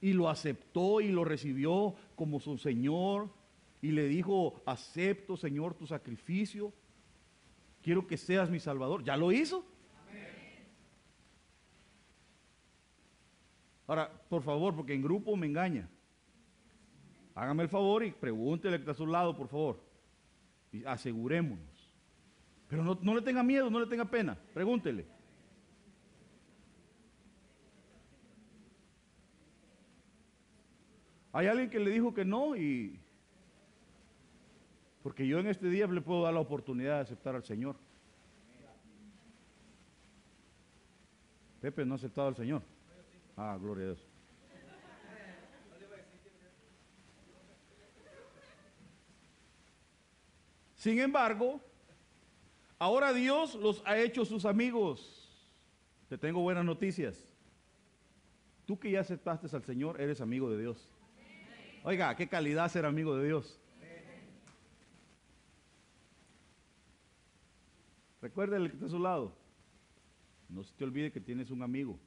[0.00, 3.28] y lo aceptó y lo recibió como su Señor
[3.82, 6.72] y le dijo, acepto Señor tu sacrificio,
[7.82, 9.04] quiero que seas mi Salvador.
[9.04, 9.64] ¿Ya lo hizo?
[13.86, 15.88] Ahora, por favor, porque en grupo me engaña.
[17.34, 19.80] Hágame el favor y pregúntele que está a su lado, por favor.
[20.72, 21.90] Y asegurémonos.
[22.68, 24.38] Pero no, no le tenga miedo, no le tenga pena.
[24.54, 25.06] Pregúntele.
[31.32, 33.00] Hay alguien que le dijo que no y...
[35.02, 37.76] Porque yo en este día le puedo dar la oportunidad de aceptar al Señor.
[41.60, 42.62] Pepe no ha aceptado al Señor.
[43.36, 44.06] Ah, gloria a Dios.
[50.74, 51.60] Sin embargo,
[52.78, 55.28] ahora Dios los ha hecho sus amigos.
[56.08, 57.22] Te tengo buenas noticias.
[58.64, 60.88] Tú que ya aceptaste al Señor, eres amigo de Dios.
[61.84, 63.59] Oiga, qué calidad ser amigo de Dios.
[68.20, 69.36] Recuérdale que está a su lado.
[70.48, 71.98] No se te olvide que tienes un amigo.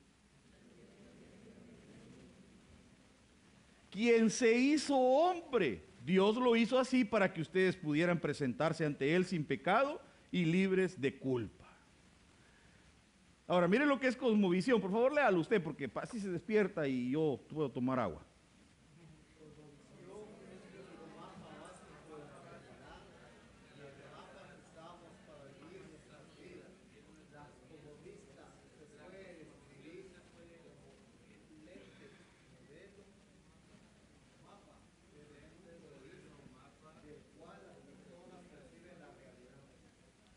[3.89, 9.25] Quien se hizo hombre, Dios lo hizo así para que ustedes pudieran presentarse ante Él
[9.25, 11.63] sin pecado y libres de culpa.
[13.47, 14.81] Ahora, mire lo que es cosmovisión.
[14.81, 18.25] Por favor, léalo usted, porque así se despierta y yo puedo tomar agua.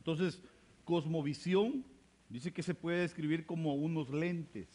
[0.07, 0.41] Entonces,
[0.85, 1.85] cosmovisión
[2.29, 4.69] dice que se puede describir como unos lentes,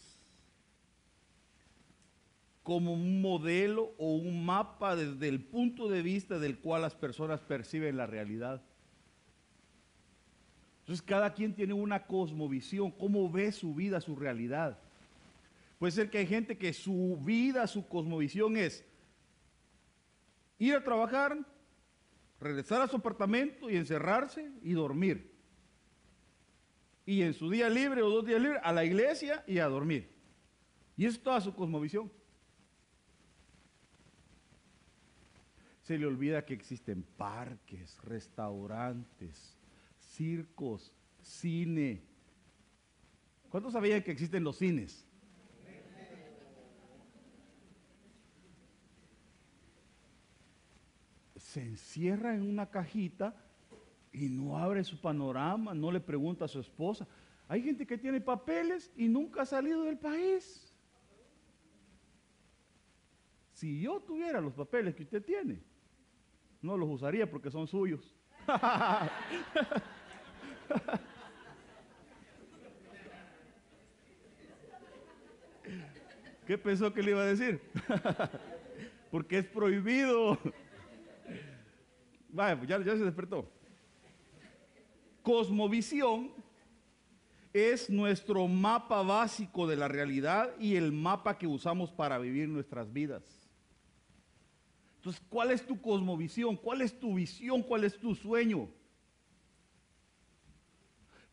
[2.64, 7.40] como un modelo o un mapa desde el punto de vista del cual las personas
[7.40, 8.62] perciben la realidad.
[10.82, 14.80] Entonces, cada quien tiene una cosmovisión, cómo ve su vida, su realidad.
[15.80, 18.84] Puede ser que hay gente que su vida, su cosmovisión es
[20.60, 21.38] ir a trabajar,
[22.42, 25.32] regresar a su apartamento y encerrarse y dormir.
[27.06, 30.12] Y en su día libre o dos días libres a la iglesia y a dormir.
[30.98, 32.12] Y es toda su cosmovisión.
[35.84, 39.58] Se le olvida que existen parques, restaurantes,
[40.00, 42.04] circos, cine,
[43.52, 45.06] ¿Cuántos sabían que existen los cines?
[51.52, 53.36] Se encierra en una cajita
[54.14, 57.06] y no abre su panorama, no le pregunta a su esposa.
[57.50, 60.74] Hay gente que tiene papeles y nunca ha salido del país.
[63.52, 65.62] Si yo tuviera los papeles que usted tiene,
[66.62, 68.16] no los usaría porque son suyos.
[76.48, 77.60] ¿Qué pensó que le iba a decir?
[79.12, 80.40] porque es prohibido.
[82.32, 83.50] Vaya, pues ya, se despertó.
[85.22, 86.32] Cosmovisión
[87.54, 92.92] es nuestro mapa básico de la realidad y el mapa que usamos para vivir nuestras
[92.92, 93.24] vidas.
[94.98, 96.56] Entonces, ¿cuál es tu cosmovisión?
[96.56, 97.62] ¿Cuál es tu visión?
[97.64, 98.70] ¿Cuál es tu sueño?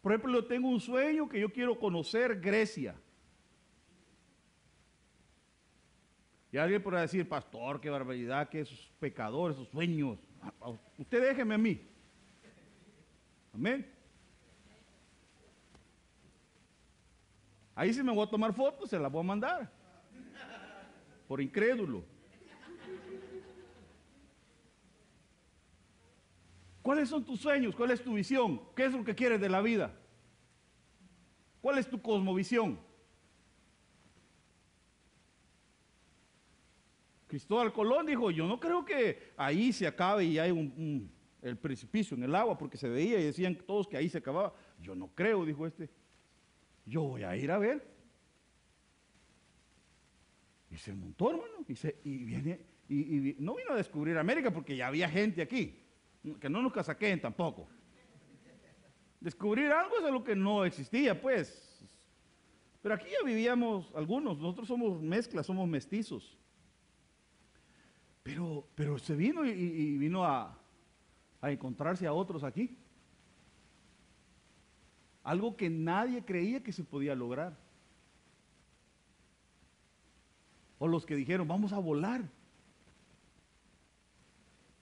[0.01, 2.97] Por ejemplo, yo tengo un sueño que yo quiero conocer Grecia.
[6.51, 10.19] Y alguien podrá decir, pastor, qué barbaridad, que esos pecadores, esos sueños.
[10.98, 11.81] Usted déjeme a mí.
[13.55, 13.94] Amén.
[17.74, 19.72] Ahí si me voy a tomar fotos, se las voy a mandar.
[21.29, 22.05] Por incrédulo.
[26.83, 27.77] ¿Cuáles son tus sueños?
[27.77, 28.62] ¿Cuál es tu visión?
[28.74, 29.94] ¿Qué es lo que quieres de la vida?
[31.61, 32.81] ¿Cuál es tu cosmovisión?
[37.29, 41.12] Cristóbal Colón dijo, yo no creo que ahí se acabe y hay un,
[41.43, 44.55] el precipicio en el agua, porque se veía y decían todos que ahí se acababa.
[44.81, 45.91] Yo no creo, dijo este.
[46.87, 47.87] Yo voy a ir a ver.
[50.71, 54.87] Y se montó, hermano, y, y viene, y, no vino a descubrir América porque ya
[54.87, 55.79] había gente aquí,
[56.41, 57.69] que no nos casaquen tampoco.
[59.21, 61.87] Descubrir algo es algo que no existía, pues.
[62.81, 66.38] Pero aquí ya vivíamos algunos, nosotros somos mezclas, somos mestizos.
[68.29, 70.55] Pero, pero se vino y, vino a,
[71.41, 72.77] encontrarse a otros aquí.
[75.25, 77.57] Algo que nadie creía que se podía lograr.
[80.79, 82.23] O los que dijeron, vamos a volar.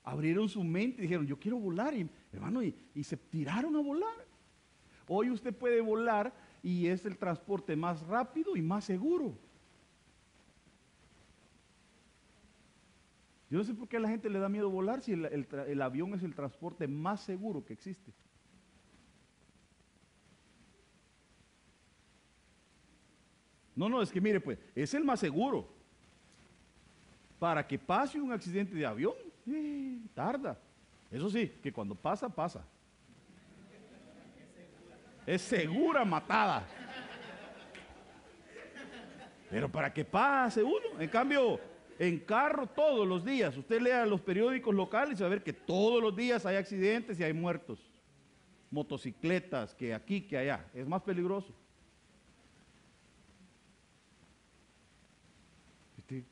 [0.03, 1.95] Abrieron su mente y dijeron, yo quiero volar.
[1.95, 4.27] Y, hermano, y se tiraron a volar.
[5.07, 9.39] Hoy usted puede volar y es el transporte más rápido y más seguro.
[13.49, 16.15] Yo no sé por qué a la gente le da miedo volar si el, avión
[16.15, 18.13] es el transporte más seguro que existe.
[23.77, 25.69] No, no, es que mire, pues, es el más seguro.
[27.39, 29.15] Para que pase un accidente de avión,
[29.47, 30.59] eh, tarda.
[31.11, 32.67] Eso sí, que cuando pasa, pasa.
[35.25, 36.67] Es segura matada.
[39.51, 41.61] Pero para que pase uno, en cambio,
[41.99, 43.57] en carro todos los días.
[43.57, 47.19] Usted lea los periódicos locales y va a ver que todos los días hay accidentes
[47.19, 47.79] y hay muertos.
[48.71, 50.69] Motocicletas, que aquí, que allá.
[50.75, 51.55] Es más peligroso.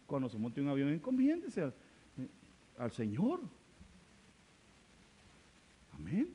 [0.06, 1.74] cuando se monte un avión, encomiéndese al,
[2.78, 3.40] al Señor.
[5.92, 6.32] Amén.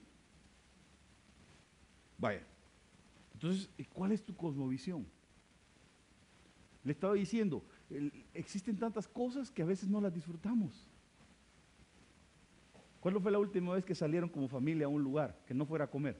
[2.18, 2.46] Vaya.
[3.34, 5.06] Entonces, ¿cuál es tu cosmovisión?
[6.84, 7.63] Le estaba diciendo,
[8.34, 10.88] existen tantas cosas que a veces no las disfrutamos.
[12.99, 15.86] ¿Cuándo fue la última vez que salieron como familia a un lugar que no fuera
[15.86, 16.19] a comer?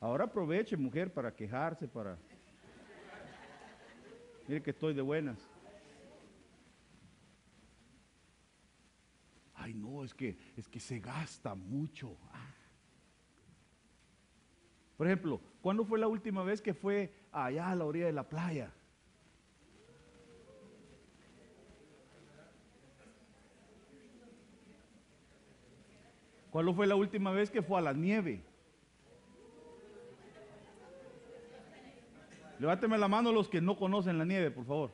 [0.00, 2.16] Ahora aproveche, mujer, para quejarse, para...
[4.46, 5.38] Mire que estoy de buenas.
[9.54, 12.16] Ay, no, es que es que se gasta mucho.
[12.32, 12.54] Ah.
[14.96, 18.28] Por ejemplo, ¿cuándo fue la última vez que fue allá a la orilla de la
[18.28, 18.72] playa?
[26.50, 28.42] ¿Cuándo fue la última vez que fue a la nieve?
[32.58, 34.90] Levánteme la mano los que no conocen la nieve, por favor.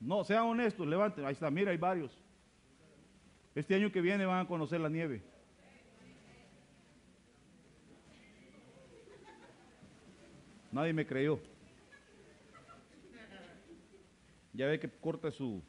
[0.00, 1.24] No, sean honestos, levanten.
[1.24, 2.22] Ahí está, mira, hay varios.
[3.54, 5.22] Este año que viene van a conocer la nieve.
[10.70, 11.40] Nadie me creyó.
[14.52, 15.62] Ya ve que corta su...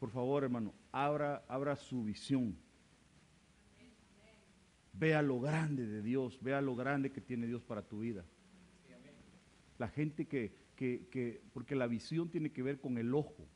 [0.00, 2.56] Por favor, hermano, abra, abra su visión.
[4.92, 8.24] Vea lo grande de Dios, vea lo grande que tiene Dios para tu vida.
[9.76, 13.46] La gente que, que, que, porque la visión tiene que ver con el ojo.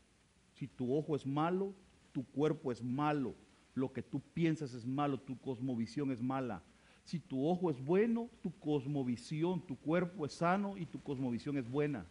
[0.54, 1.74] Si tu ojo es malo,
[2.12, 3.34] tu cuerpo es malo,
[3.74, 6.62] lo que tú piensas es malo, tu cosmovisión es mala.
[7.04, 11.68] Si tu ojo es bueno, tu cosmovisión, tu cuerpo es sano y tu cosmovisión es
[11.68, 12.06] buena.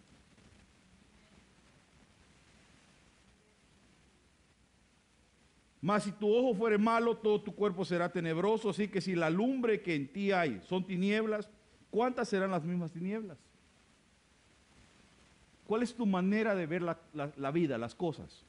[5.82, 8.70] Mas si tu ojo fuere malo, todo tu cuerpo será tenebroso.
[8.70, 11.50] Así que si la lumbre que en ti hay son tinieblas,
[11.90, 13.40] ¿cuántas serán las mismas tinieblas?
[15.66, 18.46] ¿Cuál es tu manera de ver la, vida, las cosas?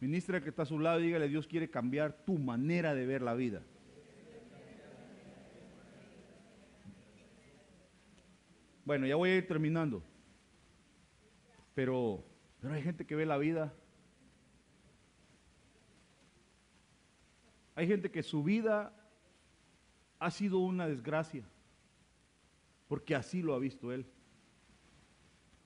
[0.00, 3.34] Ministra que está a su lado, dígale, Dios quiere cambiar tu manera de ver la
[3.34, 3.62] vida.
[8.84, 10.02] Bueno, ya voy a ir terminando.
[11.74, 12.24] Pero
[12.60, 13.72] pero hay gente que ve la vida.
[17.74, 18.92] Hay gente que su vida
[20.18, 21.44] ha sido una desgracia,
[22.88, 24.06] porque así lo ha visto él.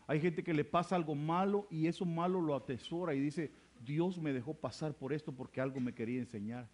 [0.07, 3.51] Hay gente que le pasa algo malo y eso malo lo atesora y dice,
[3.85, 6.69] Dios me dejó pasar por esto porque algo me quería enseñar.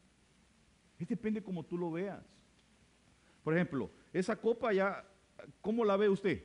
[0.98, 2.24] Es depende como tú lo veas.
[3.44, 5.04] Por ejemplo, esa copa ya,
[5.60, 6.44] ¿cómo la ve usted?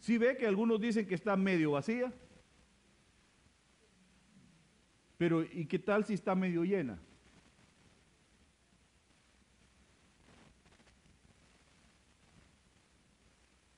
[0.00, 2.12] Si ve que algunos dicen que está medio vacía.
[5.18, 6.98] Pero ¿y qué tal si está medio llena?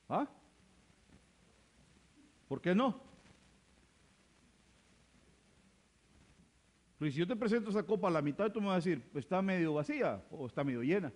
[0.07, 0.27] ¿Ah?
[2.49, 2.99] ¿Por qué no?
[6.97, 9.09] Pues si yo te presento esa copa a la mitad, tú me vas a decir,
[9.13, 11.13] ¿está medio vacía o está medio llena?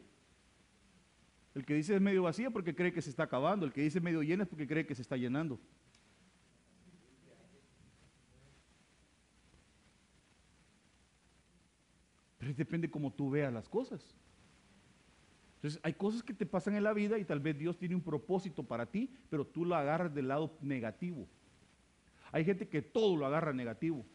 [1.55, 3.65] El que dice es medio vacía porque cree que se está acabando.
[3.65, 5.59] El que dice medio llena es porque cree que se está llenando.
[12.37, 14.15] Pero depende cómo tú veas las cosas.
[15.63, 18.01] Entonces, hay cosas que te pasan en la vida y tal vez Dios tiene un
[18.01, 21.25] propósito para ti, pero tú lo agarras del lado negativo.
[22.33, 24.05] Hay gente que todo lo agarra negativo.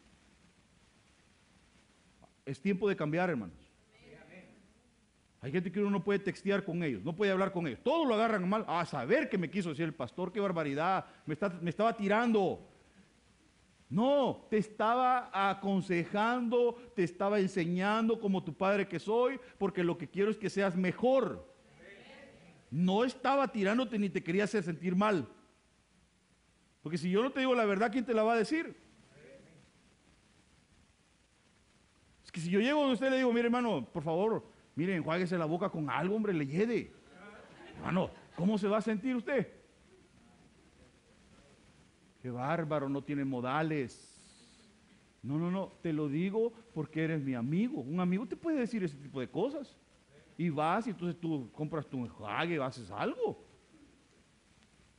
[2.45, 3.57] Es tiempo de cambiar, hermanos.
[5.41, 7.79] Hay gente que uno no puede textear con ellos, no puede hablar con ellos.
[7.81, 8.63] Todos lo agarran mal.
[8.67, 11.07] A saber qué me quiso decir el pastor, qué barbaridad.
[11.25, 12.69] Me, me estaba tirando.
[13.89, 20.07] No, te estaba aconsejando, te estaba enseñando como tu padre que soy, porque lo que
[20.07, 21.47] quiero es que seas mejor.
[22.69, 25.27] No estaba tirándote ni te quería hacer sentir mal.
[26.83, 28.77] Porque si yo no te digo la verdad, ¿quién te la va a decir?
[32.23, 34.43] Es que si yo llego a usted le digo, mire hermano, por favor,
[34.79, 36.93] Miren, enjuáguese la boca con algo, hombre, le lleve.
[37.75, 39.58] Hermano, ¿cómo se va a sentir usted?
[42.21, 44.05] Qué bárbaro, no tiene modales.
[45.21, 47.81] No, no, no, te lo digo porque eres mi amigo.
[47.81, 49.75] Un amigo te puede decir ese tipo de cosas.
[50.37, 53.43] Y vas y entonces tú compras tu enjuague, haces algo.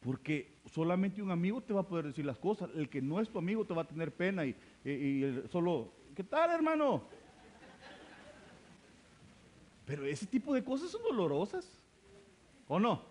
[0.00, 2.70] Porque solamente un amigo te va a poder decir las cosas.
[2.74, 4.54] El que no es tu amigo te va a tener pena y,
[4.84, 7.02] y solo, ¿qué tal hermano?
[9.84, 11.70] Pero ese tipo de cosas son dolorosas.
[12.68, 13.09] ¿O no?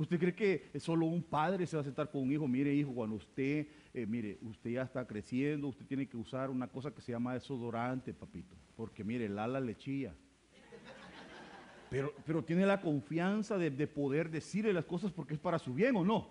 [0.00, 2.48] ¿Usted cree que solo un padre se va a sentar con un hijo?
[2.48, 6.68] Mire, hijo, cuando usted, eh, mire, usted ya está creciendo, usted tiene que usar una
[6.68, 8.56] cosa que se llama desodorante, papito.
[8.76, 10.14] Porque mire, el ala le chilla.
[11.90, 15.74] Pero, pero tiene la confianza de, de poder decirle las cosas porque es para su
[15.74, 16.30] bien o no.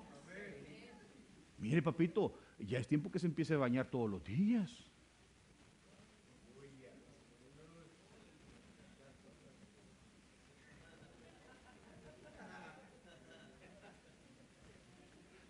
[1.60, 4.89] Mire, papito, ya es tiempo que se empiece a bañar todos los días.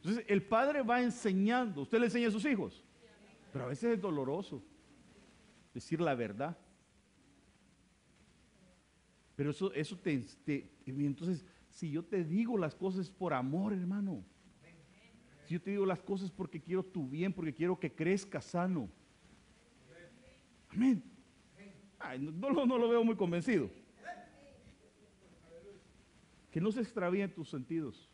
[0.09, 1.81] Entonces, el padre va enseñando.
[1.81, 2.83] Usted le enseña a sus hijos.
[3.53, 4.63] Pero a veces es doloroso
[5.73, 6.57] decir la verdad.
[9.35, 10.25] Pero eso, eso te,
[10.85, 14.23] Entonces, si yo te digo las cosas por amor, hermano.
[15.45, 18.89] Si yo te digo las cosas porque quiero tu bien, porque quiero que crezca sano.
[20.69, 21.03] Amén.
[22.19, 23.69] no, no, lo veo muy convencido.
[26.49, 28.08] Que no se extravíen tus sentidos.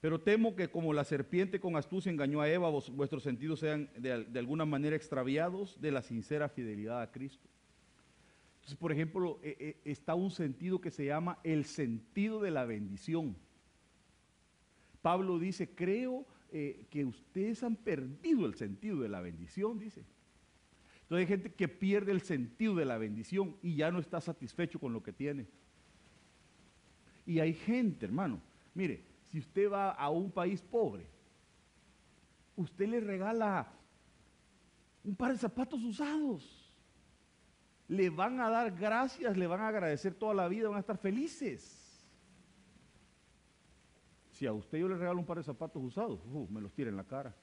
[0.00, 4.38] Pero temo que como la serpiente con astucia engañó a Eva, vuestros sentidos sean de,
[4.38, 7.46] alguna manera extraviados de la sincera fidelidad a Cristo.
[8.56, 12.64] Entonces, por ejemplo, eh, eh, está un sentido que se llama el sentido de la
[12.64, 13.36] bendición.
[15.02, 20.04] Pablo dice, creo eh, que ustedes han perdido el sentido de la bendición, dice.
[21.02, 24.78] Entonces hay gente que pierde el sentido de la bendición y ya no está satisfecho
[24.78, 25.46] con lo que tiene.
[27.26, 28.40] Y hay gente, hermano,
[28.74, 31.06] mire, si usted va a un país pobre,
[32.56, 33.66] usted le regala
[35.04, 36.70] un par de zapatos usados.
[37.90, 40.96] le van a dar gracias, le van a agradecer toda la vida, van a estar
[40.96, 42.06] felices.
[44.30, 46.88] Si a usted yo le regalo un par de zapatos usados, uh, me los tira
[46.88, 47.34] en la cara.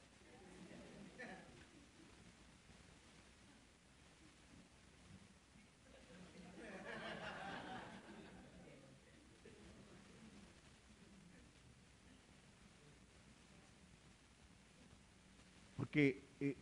[15.88, 16.54] Porque eh,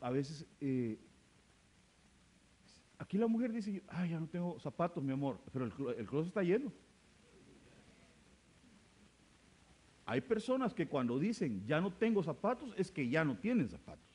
[0.00, 0.98] a veces eh,
[2.98, 6.28] aquí la mujer dice, ay, ya no tengo zapatos, mi amor, pero el, el closet
[6.28, 6.72] está lleno.
[10.06, 14.08] Hay personas que cuando dicen ya no tengo zapatos es que ya no tienen zapatos.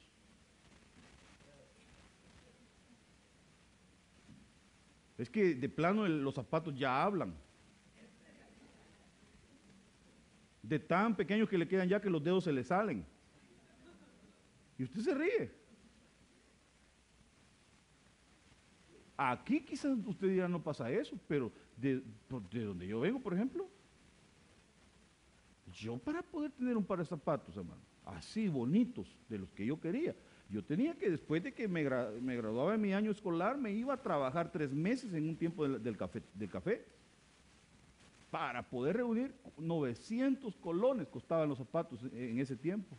[5.19, 7.35] Es que de plano los zapatos ya hablan.
[10.63, 13.12] De tan pequeños que le quedan ya que los dedos se le salen.
[14.77, 15.51] Y usted se ríe.
[19.15, 22.01] Aquí quizás usted dirá no pasa eso, pero de,
[22.51, 23.69] de donde yo vengo, por ejemplo,
[25.71, 29.79] yo para poder tener un par de zapatos, hermano, así bonitos, de los que yo
[29.79, 30.15] quería,
[30.49, 34.01] yo tenía que después de que me, graduaba en mi año escolar, me iba a
[34.01, 36.85] trabajar tres meses en un tiempo del, café, del café.
[38.29, 42.97] Para poder reunir 900 colones costaban los zapatos en ese tiempo.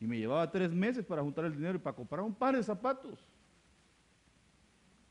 [0.00, 2.62] Y me llevaba tres meses para juntar el dinero y para comprar un par de
[2.62, 3.26] zapatos.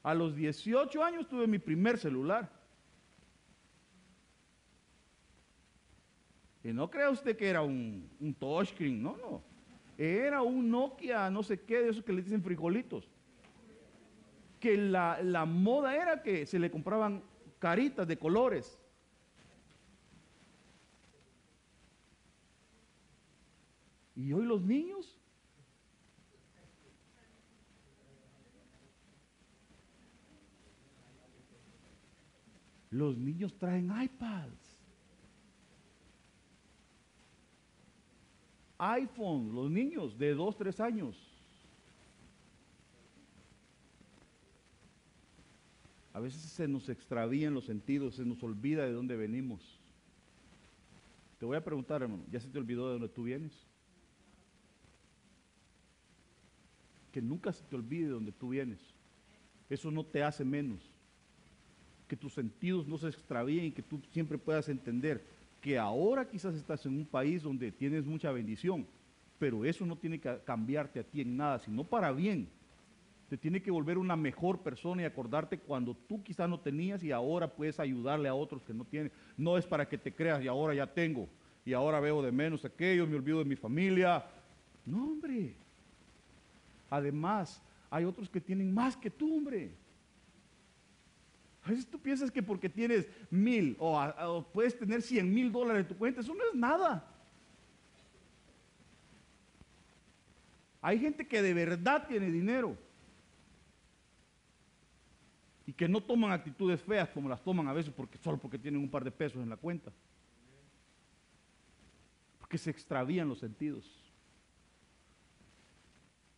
[0.04, 2.52] A los 18 años tuve mi primer celular.
[6.64, 9.42] Y no crea usted que era un, un touchscreen, no, no.
[9.98, 13.10] Era un Nokia, no sé qué, de esos que le dicen frijolitos.
[14.60, 17.24] Que la, la moda era que se le compraban
[17.60, 18.80] caritas de colores.
[24.16, 25.20] Y hoy los niños
[32.94, 34.78] Los niños traen iPads.
[38.78, 41.18] iPhone, los niños de 2, 3 años.
[46.14, 49.80] A veces se nos extravían los sentidos, se nos olvida de dónde venimos.
[51.40, 53.73] Te voy a preguntar, hermano, ¿ya se te olvidó de dónde tú vienes?
[57.14, 58.80] Que nunca se te olvide de dónde tú vienes.
[59.70, 60.82] Eso no te hace menos.
[62.10, 65.24] Que tus sentidos no se extravíen y que tú siempre puedas entender
[65.62, 68.86] que ahora quizás estás en un país donde tienes mucha bendición,
[69.40, 72.50] pero eso no tiene que cambiarte a ti en nada, sino para bien.
[73.30, 77.12] Te tiene que volver una mejor persona y acordarte cuando tú quizás no tenías y
[77.12, 79.12] ahora puedes ayudarle a otros que no tienen.
[79.38, 81.30] No es para que te creas y ahora ya tengo
[81.66, 84.26] y ahora veo de menos aquello, me olvido de mi familia.
[84.86, 85.56] No, hombre.
[86.94, 89.76] Además, hay otros que tienen más que tú, hombre.
[91.64, 95.88] A veces tú piensas que porque tienes mil o, puedes tener cien mil dólares en
[95.88, 97.04] tu cuenta, eso no es nada.
[100.84, 102.78] Hay gente que de verdad tiene dinero
[105.66, 108.80] y que no toman actitudes feas como las toman a veces porque, solo porque tienen
[108.80, 109.92] un par de pesos en la cuenta.
[112.38, 114.03] Porque se extravían los sentidos.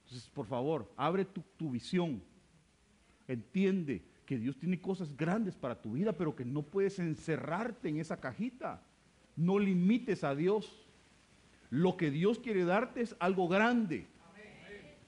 [0.06, 2.22] Entonces, por favor, abre tu, visión.
[3.28, 7.98] Entiende que Dios tiene cosas grandes para tu vida, pero que no puedes encerrarte en
[7.98, 8.84] esa cajita.
[9.36, 10.86] No limites a Dios.
[11.72, 14.06] Lo que Dios quiere darte es algo grande.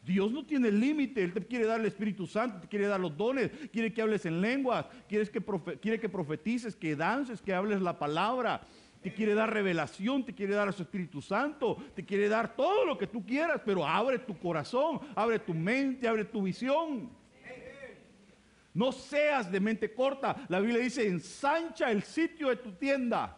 [0.03, 3.15] Dios no tiene límite, Él te quiere dar el Espíritu Santo, te quiere dar los
[3.17, 5.43] dones, quiere que hables en lenguas, quiere que,
[5.81, 8.65] quiere que profetices, que dances, que hables la palabra,
[9.01, 12.85] te quiere dar revelación, te quiere dar a su Espíritu Santo, te quiere dar todo
[12.85, 17.09] lo que tú quieras, pero abre tu corazón, abre tu mente, abre tu visión.
[18.73, 20.35] No seas de mente corta.
[20.49, 23.35] La Biblia dice, ensancha el sitio de tu tienda.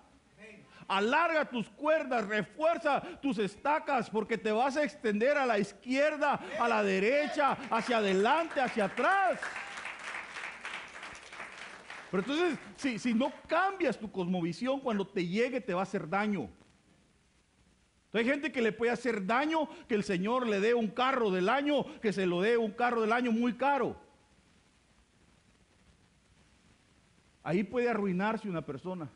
[0.86, 6.68] Alarga tus cuerdas, refuerza tus estacas, porque te vas a extender a la izquierda, a
[6.68, 9.40] la derecha, hacia adelante, hacia atrás.
[12.12, 16.10] Pero entonces, si, si no cambias tu cosmovisión, cuando te llegue te va a hacer
[16.10, 16.50] daño.
[18.12, 21.48] Hay gente que le puede hacer daño que el Señor le dé un carro del
[21.48, 23.96] año, que se lo dé un carro del año muy caro.
[27.44, 29.10] Ahí puede arruinarse una persona.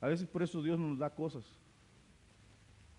[0.00, 1.44] A veces por eso Dios nos da cosas.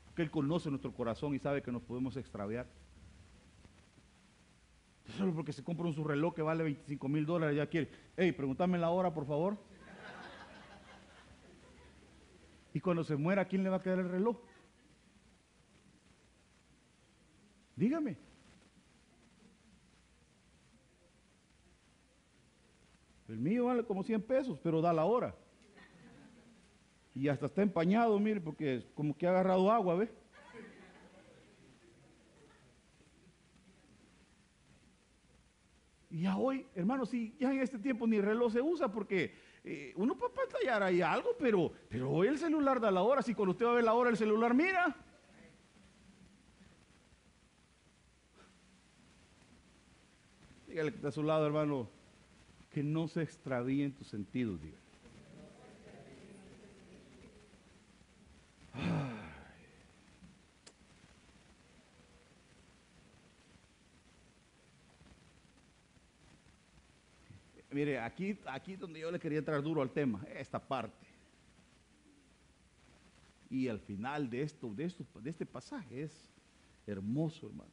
[0.06, 2.68] Porque Él conoce nuestro corazón y sabe que nos podemos extraviar.
[5.18, 7.89] Solo porque se compra un su reloj que vale 25 mil dólares, ya quiere.
[8.16, 9.57] Hey, pregúntame la hora, por favor.
[12.74, 14.38] Y cuando se muera, ¿a quién le va a quedar el reloj?
[17.76, 18.18] Dígame.
[23.28, 25.36] El mío vale como 100 pesos, pero da la hora.
[27.14, 30.21] Y hasta está empañado, mire, porque como que ha agarrado agua, ¿ve?
[36.12, 39.34] Y ya hoy, hermano, sí, ya en este tiempo ni reloj se usa porque
[39.64, 43.22] eh, uno puede pantallar ahí algo, pero, pero hoy el celular da la hora.
[43.22, 44.93] Si cuando usted va a ver la hora, el celular mira.
[50.68, 51.89] Dígale que está a su lado, hermano,
[52.70, 54.81] que no se extravíen tus sentidos, diga.
[67.72, 71.08] Mire, aquí, aquí donde yo le quería entrar duro al tema, esta parte.
[73.50, 76.30] Y al final de esto, de esto, de este pasaje es
[76.86, 77.72] hermoso, hermano.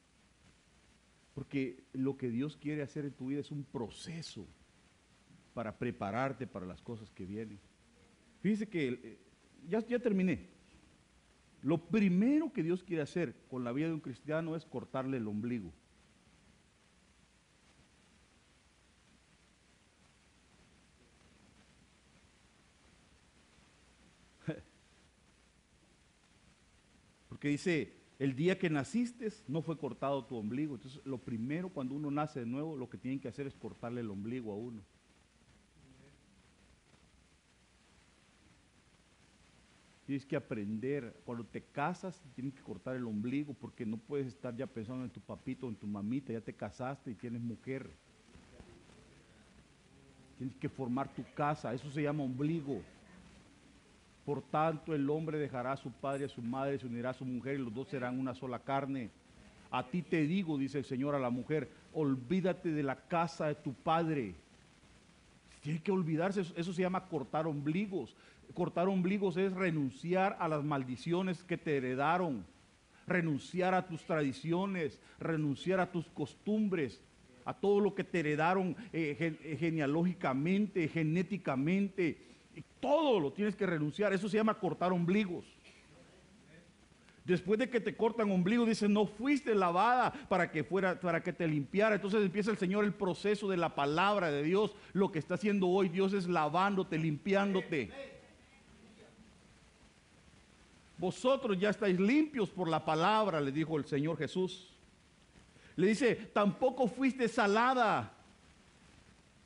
[1.34, 4.46] Porque lo que Dios quiere hacer en tu vida es un proceso
[5.54, 7.58] para prepararte para las cosas que vienen.
[8.40, 9.18] Fíjese que eh,
[9.68, 10.48] ya, ya terminé.
[11.62, 15.26] Lo primero que Dios quiere hacer con la vida de un cristiano es cortarle el
[15.26, 15.72] ombligo.
[27.38, 30.74] Porque dice, el día que naciste no fue cortado tu ombligo.
[30.74, 34.00] Entonces, lo primero cuando uno nace de nuevo, lo que tienen que hacer es cortarle
[34.00, 34.82] el ombligo a uno.
[40.04, 44.56] Tienes que aprender, cuando te casas, tienes que cortar el ombligo porque no puedes estar
[44.56, 47.88] ya pensando en tu papito o en tu mamita, ya te casaste y tienes mujer.
[50.38, 52.82] Tienes que formar tu casa, eso se llama ombligo.
[54.28, 57.14] Por tanto, el hombre dejará a su padre y a su madre, se unirá a
[57.14, 59.08] su mujer y los dos serán una sola carne.
[59.70, 63.54] A ti te digo, dice el Señor a la mujer, olvídate de la casa de
[63.54, 64.34] tu padre.
[65.62, 68.14] Tiene que olvidarse, eso se llama cortar ombligos.
[68.52, 72.44] Cortar ombligos es renunciar a las maldiciones que te heredaron,
[73.06, 77.00] renunciar a tus tradiciones, renunciar a tus costumbres,
[77.46, 82.27] a todo lo que te heredaron eh, genealógicamente, genéticamente,
[82.80, 84.12] todo lo tienes que renunciar.
[84.12, 85.44] Eso se llama cortar ombligos.
[87.28, 91.34] Después de que te cortan ombligo, dice, no fuiste lavada para que fuera, para que
[91.34, 91.96] te limpiara.
[91.96, 94.74] Entonces empieza el Señor el proceso de la palabra de Dios.
[94.94, 97.90] Lo que está haciendo hoy Dios es lavándote, limpiándote.
[100.96, 104.70] Vosotros ya estáis limpios por la palabra, le dijo el Señor Jesús.
[105.76, 108.17] Le dice, tampoco fuiste salada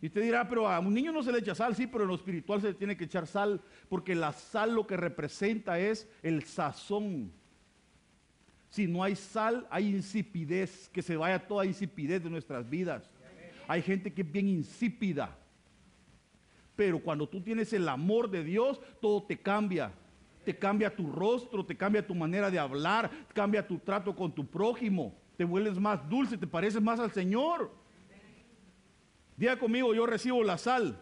[0.03, 2.09] y usted dirá, pero a un niño no se le echa sal, sí, pero en
[2.09, 6.11] lo espiritual se le tiene que echar sal, porque la sal lo que representa es
[6.25, 7.31] el sazón.
[8.69, 13.09] Si no hay sal, hay insipidez, que se vaya toda insipidez de nuestras vidas.
[13.69, 15.39] Hay gente que es bien insípida.
[16.75, 19.93] Pero cuando tú tienes el amor de Dios, todo te cambia.
[20.45, 24.45] Te cambia tu rostro, te cambia tu manera de hablar, cambia tu trato con tu
[24.45, 25.15] prójimo.
[25.37, 27.82] Te vuelves más dulce, te pareces más al Señor.
[29.37, 30.99] Diga conmigo, yo recibo la sal.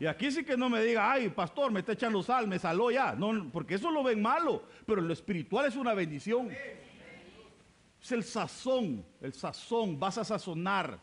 [0.00, 2.90] Y aquí sí que no me diga, ay, pastor, me está echando sal, me saló
[2.90, 3.14] ya.
[3.14, 6.50] No, porque eso lo ven malo, pero lo espiritual es una bendición.
[8.02, 10.98] Es el sazón, el sazón, vas a sazonar.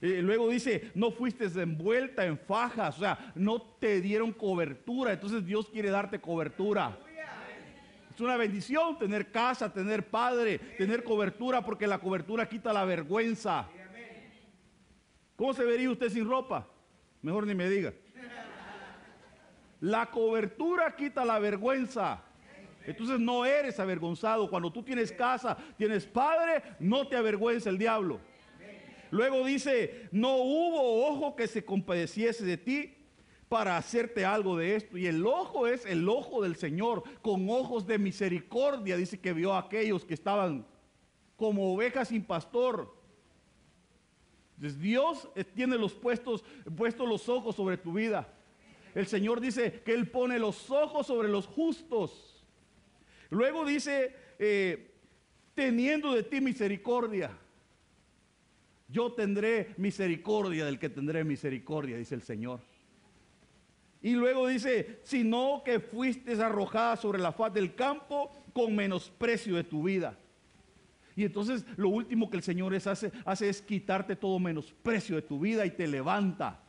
[0.00, 5.44] Y luego dice, no fuiste envuelta en fajas, o sea, no te dieron cobertura, entonces
[5.44, 6.96] Dios quiere darte cobertura.
[8.14, 13.68] Es una bendición tener casa, tener padre, tener cobertura, porque la cobertura quita la vergüenza.
[15.36, 16.66] ¿Cómo se vería usted sin ropa?
[17.22, 17.92] Mejor ni me diga.
[19.80, 22.22] La cobertura quita la vergüenza.
[22.86, 24.48] Entonces no eres avergonzado.
[24.48, 28.18] Cuando tú tienes casa, tienes padre, no te avergüenza el diablo.
[29.10, 32.94] Luego dice, no hubo ojo que se compadeciese de ti
[33.48, 34.96] para hacerte algo de esto.
[34.96, 38.96] Y el ojo es el ojo del Señor, con ojos de misericordia.
[38.96, 40.66] Dice que vio a aquellos que estaban
[41.36, 42.95] como ovejas sin pastor
[44.58, 46.44] Dios tiene los puestos,
[46.76, 48.28] puestos los ojos sobre tu vida.
[48.94, 52.44] El Señor dice que Él pone los ojos sobre los justos.
[53.28, 54.94] Luego dice, eh,
[55.54, 57.36] teniendo de ti misericordia.
[58.88, 62.60] Yo tendré misericordia del que tendré misericordia, dice el Señor.
[64.00, 69.64] Y luego dice, sino que fuiste arrojada sobre la faz del campo con menosprecio de
[69.64, 70.16] tu vida.
[71.16, 75.40] Y entonces lo último que el Señor hace, hace es quitarte todo menosprecio de tu
[75.40, 76.60] vida y te levanta.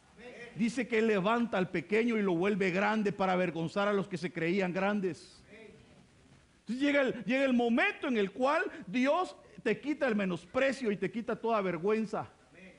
[0.56, 4.32] Dice que levanta al pequeño y lo vuelve grande para avergonzar a los que se
[4.32, 5.43] creían grandes.
[6.60, 10.98] Entonces llega el, llega el momento en el cual Dios te quita el menosprecio y
[10.98, 12.30] te quita toda vergüenza.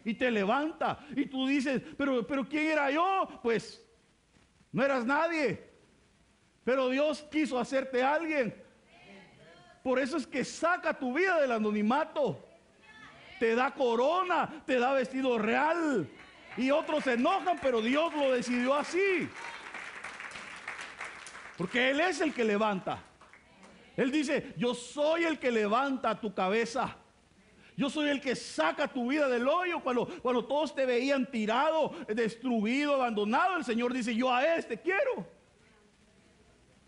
[0.05, 1.07] Y te levanta.
[1.15, 3.29] Y tú dices, pero, pero ¿quién era yo?
[3.43, 3.87] Pues
[4.73, 5.69] no eras nadie.
[6.65, 8.55] Pero Dios quiso hacerte alguien.
[9.89, 12.45] Por eso es que saca tu vida del anonimato.
[13.41, 16.07] Te da corona, te da vestido real.
[16.59, 19.27] Y otros se enojan, pero Dios lo decidió así.
[21.57, 23.03] Porque Él es el que levanta.
[23.97, 26.95] Él dice, yo soy el que levanta tu cabeza.
[27.75, 29.81] Yo soy el que saca tu vida del hoyo.
[29.81, 35.27] Cuando, cuando todos te veían tirado, destruido, abandonado, el Señor dice, yo a este quiero.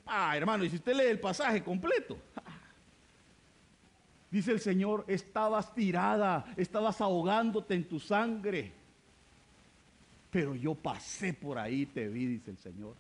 [0.05, 2.19] Ah, hermano, y si usted lee el pasaje completo.
[4.31, 8.73] Dice el Señor, estabas tirada, estabas ahogándote en tu sangre.
[10.31, 12.95] Pero yo pasé por ahí, te vi, dice el Señor.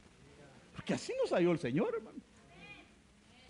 [0.74, 2.18] Porque así nos halló el Señor, hermano.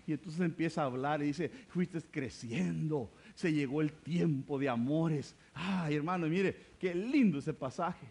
[0.05, 5.35] Y entonces empieza a hablar y dice, fuiste creciendo, se llegó el tiempo de amores.
[5.53, 8.07] Ay, hermano, mire, qué lindo ese pasaje.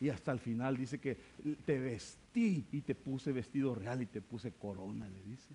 [0.00, 1.16] Y hasta el final dice que
[1.64, 5.54] te vestí y te puse vestido real y te puse corona, le dice.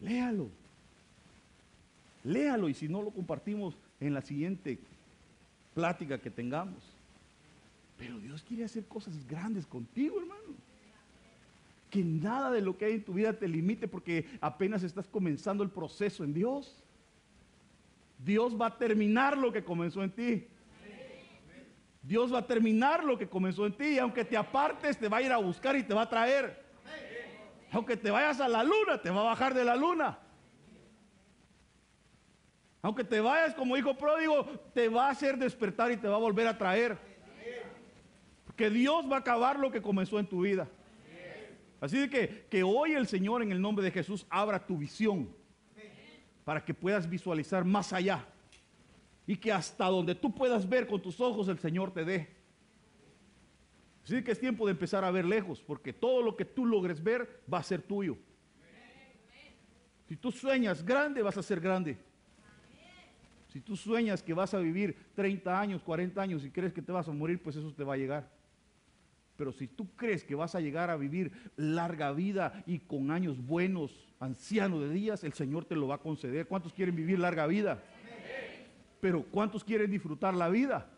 [0.00, 0.48] Léalo.
[2.24, 4.78] Léalo y si no lo compartimos en la siguiente
[5.74, 6.82] plática que tengamos.
[7.98, 10.54] Pero Dios quiere hacer cosas grandes contigo, hermano.
[11.90, 15.62] Que nada de lo que hay en tu vida te limite porque apenas estás comenzando
[15.62, 16.74] el proceso en Dios.
[18.24, 20.46] Dios va a terminar lo que comenzó en ti.
[22.02, 23.88] Dios va a terminar lo que comenzó en ti.
[23.88, 26.69] Y aunque te apartes, te va a ir a buscar y te va a traer.
[27.72, 30.18] Aunque te vayas a la luna, te va a bajar de la luna.
[32.82, 34.44] Aunque te vayas como hijo pródigo,
[34.74, 36.98] te va a hacer despertar y te va a volver a traer.
[38.56, 40.68] Que Dios va a acabar lo que comenzó en tu vida.
[41.80, 45.34] Así que, que hoy el Señor en el nombre de Jesús abra tu visión
[46.44, 48.26] para que puedas visualizar más allá.
[49.26, 52.39] Y que hasta donde tú puedas ver con tus ojos el Señor te dé.
[54.04, 57.02] Así que es tiempo de empezar a ver lejos, porque todo lo que tú logres
[57.02, 58.16] ver va a ser tuyo.
[60.08, 61.96] Si tú sueñas grande, vas a ser grande.
[63.48, 66.92] Si tú sueñas que vas a vivir 30 años, 40 años y crees que te
[66.92, 68.28] vas a morir, pues eso te va a llegar.
[69.36, 73.44] Pero si tú crees que vas a llegar a vivir larga vida y con años
[73.44, 76.46] buenos, anciano de días, el Señor te lo va a conceder.
[76.46, 77.82] ¿Cuántos quieren vivir larga vida?
[79.00, 80.90] Pero ¿cuántos quieren disfrutar la vida?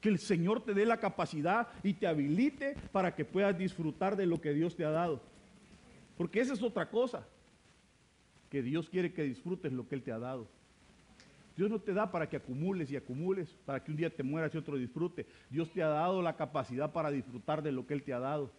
[0.00, 4.26] Que el Señor te dé la capacidad y te habilite para que puedas disfrutar de
[4.26, 5.20] lo que Dios te ha dado.
[6.16, 7.26] Porque esa es otra cosa.
[8.50, 10.48] Que Dios quiere que disfrutes lo que Él te ha dado.
[11.56, 14.54] Dios no te da para que acumules y acumules, para que un día te mueras
[14.54, 15.26] y otro disfrute.
[15.50, 18.52] Dios te ha dado la capacidad para disfrutar de lo que Él te ha dado.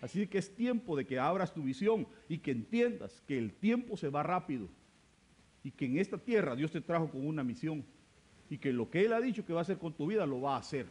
[0.00, 3.96] Así que es tiempo de que abras tu visión y que entiendas que el tiempo
[3.96, 4.68] se va rápido
[5.62, 7.84] y que en esta tierra Dios te trajo con una misión
[8.48, 10.40] y que lo que Él ha dicho que va a hacer con tu vida lo
[10.40, 10.86] va a hacer.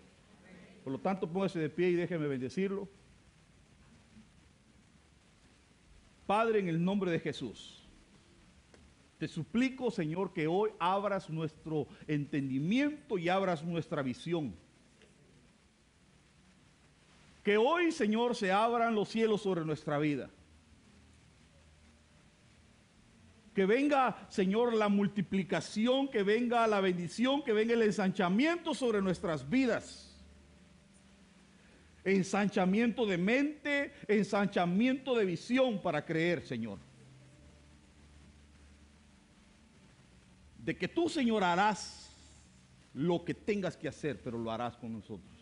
[0.83, 2.87] Por lo tanto, póngase de pie y déjeme bendecirlo.
[6.27, 7.87] Padre, en el nombre de Jesús,
[9.17, 14.53] te suplico, Señor, que hoy abras nuestro entendimiento y abras nuestra visión.
[17.43, 20.29] Que hoy, Señor, se abran los cielos sobre nuestra vida.
[23.55, 29.49] Que venga, Señor, la multiplicación, que venga la bendición, que venga el ensanchamiento sobre nuestras
[29.49, 30.13] vidas.
[32.03, 36.79] Ensanchamiento de mente, ensanchamiento de visión para creer, Señor.
[40.57, 42.11] De que tú, Señor, harás
[42.93, 45.34] lo que tengas que hacer, pero lo harás con nosotros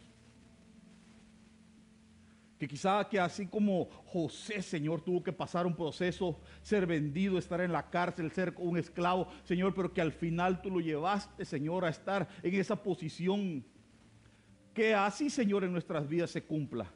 [2.64, 7.59] que quizá que así como José, Señor, tuvo que pasar un proceso, ser vendido, estar
[7.59, 11.84] en la cárcel, ser un esclavo, Señor, pero que al final tú lo llevaste, Señor,
[11.84, 13.66] a estar en esa posición.
[14.74, 16.89] Que así, Señor, en nuestras vidas se cumpla.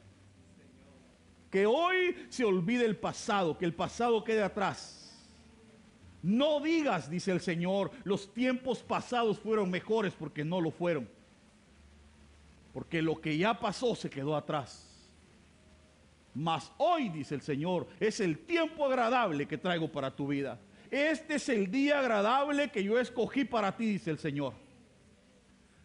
[1.50, 5.28] Que hoy se olvide el pasado, que el pasado quede atrás.
[6.22, 11.06] No digas, dice el Señor, los tiempos pasados fueron mejores porque no lo fueron.
[12.72, 14.87] Porque lo que ya pasó se quedó atrás.
[16.38, 20.56] Mas hoy, dice el Señor, es el tiempo agradable que traigo para tu vida.
[20.88, 24.54] Este es el día agradable que yo escogí para ti, dice el Señor.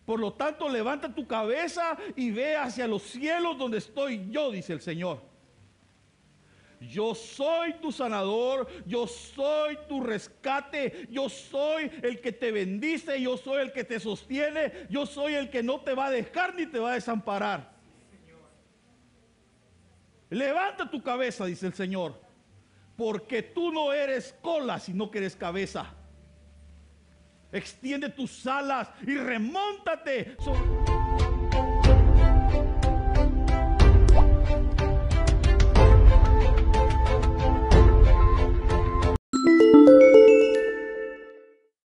[0.06, 4.74] Por lo tanto, levanta tu cabeza y ve hacia los cielos donde estoy yo, dice
[4.74, 5.24] el Señor.
[6.80, 13.38] Yo soy tu sanador, yo soy tu rescate, yo soy el que te bendice, yo
[13.38, 16.68] soy el que te sostiene, yo soy el que no te va a dejar ni
[16.68, 17.73] te va a desamparar.
[20.34, 22.20] Levanta tu cabeza, dice el Señor,
[22.98, 25.94] porque tú no eres cola, sino que eres cabeza.
[27.52, 30.36] Extiende tus alas y remóntate